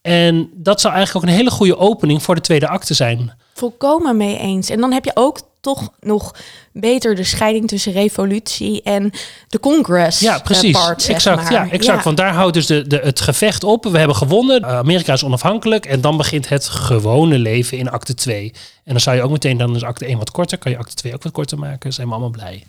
[0.01, 3.31] En dat zou eigenlijk ook een hele goede opening voor de tweede acte zijn.
[3.53, 4.69] Volkomen mee eens.
[4.69, 6.35] En dan heb je ook toch nog
[6.73, 9.11] beter de scheiding tussen revolutie en
[9.47, 10.19] de Congress.
[10.19, 10.71] Ja, eh, precies.
[10.71, 11.43] part, zeg exact.
[11.43, 11.51] maar.
[11.51, 12.03] Ja, exact.
[12.03, 13.83] Want daar houdt dus de, de, het gevecht op.
[13.83, 14.61] We hebben gewonnen.
[14.61, 15.85] Uh, Amerika is onafhankelijk.
[15.85, 18.51] En dan begint het gewone leven in acte 2.
[18.83, 20.57] En dan zou je ook meteen, dan is acte 1 wat korter.
[20.57, 21.93] Kan je acte 2 ook wat korter maken.
[21.93, 22.63] Zijn we allemaal blij.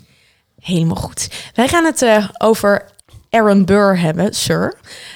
[0.61, 1.29] Helemaal goed.
[1.55, 2.85] Wij gaan het eh, over
[3.31, 4.75] Aaron Burr hebben, sir.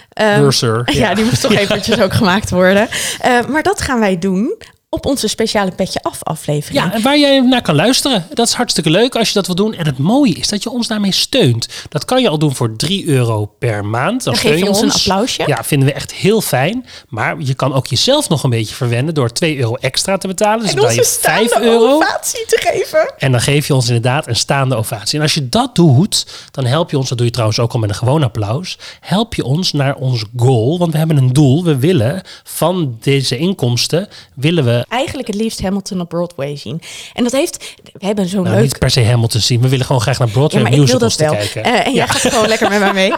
[0.08, 0.82] Ehm, Burr, sir.
[0.84, 0.92] Ja.
[1.08, 1.14] Ja.
[1.14, 2.88] die moest toch eventjes ook gemaakt worden.
[3.20, 4.56] Eh, maar dat gaan wij doen
[4.94, 6.84] op onze speciale Petje Af aflevering.
[6.84, 8.26] Ja, en waar jij naar kan luisteren.
[8.34, 9.74] Dat is hartstikke leuk als je dat wil doen.
[9.74, 11.68] En het mooie is dat je ons daarmee steunt.
[11.88, 14.24] Dat kan je al doen voor 3 euro per maand.
[14.24, 14.94] Dan, Dan geef je ons een ons.
[14.94, 15.42] applausje.
[15.46, 16.86] Ja, vinden we echt heel fijn.
[17.08, 20.60] Maar je kan ook jezelf nog een beetje verwennen door 2 euro extra te betalen.
[20.60, 21.06] Dus en je 5
[21.48, 21.94] staande euro.
[21.96, 23.14] ovatie te geven.
[23.18, 25.16] En dan geef je ons inderdaad een staande ovatie.
[25.18, 27.78] En als je dat doet, dan help je ons, dat doe je trouwens ook al
[27.78, 30.78] met een gewoon applaus, help je ons naar ons goal.
[30.78, 31.64] Want we hebben een doel.
[31.64, 36.80] We willen van deze inkomsten, willen we Eigenlijk het liefst Hamilton op Broadway zien.
[37.12, 37.74] En dat heeft...
[37.82, 38.64] We hebben zo'n nou, leuk...
[38.64, 39.60] niet per se Hamilton zien.
[39.60, 41.44] We willen gewoon graag naar Broadway Ja, maar ik wil musicals dat te wel.
[41.44, 41.64] kijken.
[41.64, 43.12] Eh, en jij gaat gewoon lekker met mij mee.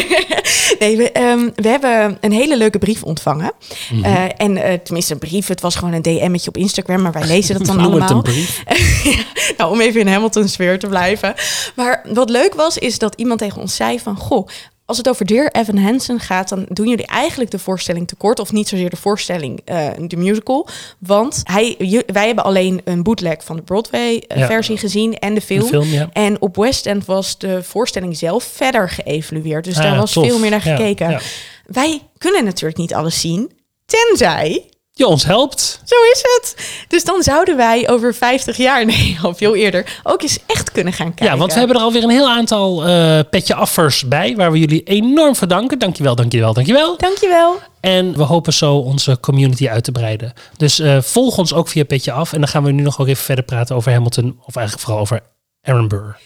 [0.78, 3.52] nee, we, ehm, we hebben een hele leuke brief ontvangen.
[3.90, 4.04] Mhm.
[4.04, 5.48] Eh, en eh, tenminste, een brief.
[5.48, 8.10] Het was gewoon een DM'tje op Instagram, maar wij lezen dat dan allemaal.
[8.10, 8.62] een brief.
[9.56, 11.34] nou, om even in Hamilton sfeer te blijven.
[11.76, 14.16] Maar wat leuk was, is dat iemand tegen ons zei van...
[14.16, 14.48] Goh,
[14.84, 18.38] als het over Dear Evan Hansen gaat, dan doen jullie eigenlijk de voorstelling tekort.
[18.38, 20.68] Of niet zozeer de voorstelling, eh, de musical.
[20.98, 21.76] Want hij,
[22.06, 23.74] wij hebben alleen een bootleg van de Ja.
[23.74, 25.60] Broadway-versie gezien en de film.
[25.60, 26.08] De film, ja.
[26.12, 29.64] En op West End was de voorstelling zelf verder geëvalueerd.
[29.64, 30.26] Dus daar Ah, was tof.
[30.26, 31.20] veel meer naar gekeken.
[31.66, 33.50] Wij kunnen natuurlijk niet alles zien,
[33.86, 34.64] tenzij
[34.94, 35.80] Je ons helpt.
[35.84, 36.56] zo is het.
[36.88, 40.92] Dus dan zouden wij over 50 jaar, nee, al veel eerder, ook eens echt kunnen
[40.92, 41.26] gaan kijken.
[41.26, 44.58] Ja, want we hebben er alweer een heel aantal eh petje affers bij, waar we
[44.58, 45.78] jullie enorm voor danken.
[45.78, 46.96] Dankjewel, dankjewel, dankjewel.
[46.96, 47.58] Dankjewel.
[47.80, 50.32] En we hopen zo onze community uit te breiden.
[50.56, 52.32] Dus eh, volg ons ook via Petje Af.
[52.32, 54.40] En dan gaan we nu nog ook even verder praten over Hamilton.
[54.44, 55.20] Of eigenlijk vooral over
[55.62, 56.16] Aaron Burr.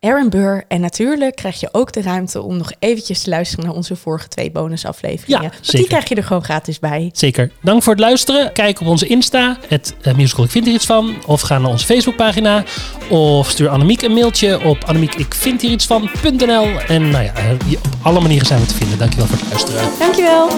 [0.00, 0.64] Aaron Burr.
[0.68, 4.28] En natuurlijk krijg je ook de ruimte om nog eventjes te luisteren naar onze vorige
[4.28, 5.42] twee bonusafleveringen.
[5.42, 7.10] Ja, Want die krijg je er gewoon gratis bij.
[7.12, 7.50] Zeker.
[7.62, 8.52] Dank voor het luisteren.
[8.52, 11.14] Kijk op onze Insta, het eh, musical Ik Vind Hier Iets Van.
[11.26, 12.64] Of ga naar onze Facebookpagina.
[13.08, 16.66] Of stuur Annemiek een mailtje op annemiek ik vind hier iets van.nl.
[16.86, 18.98] En nou ja, eh, op alle manieren zijn we te vinden.
[18.98, 19.88] Dankjewel voor het luisteren.
[19.98, 20.48] Dankjewel.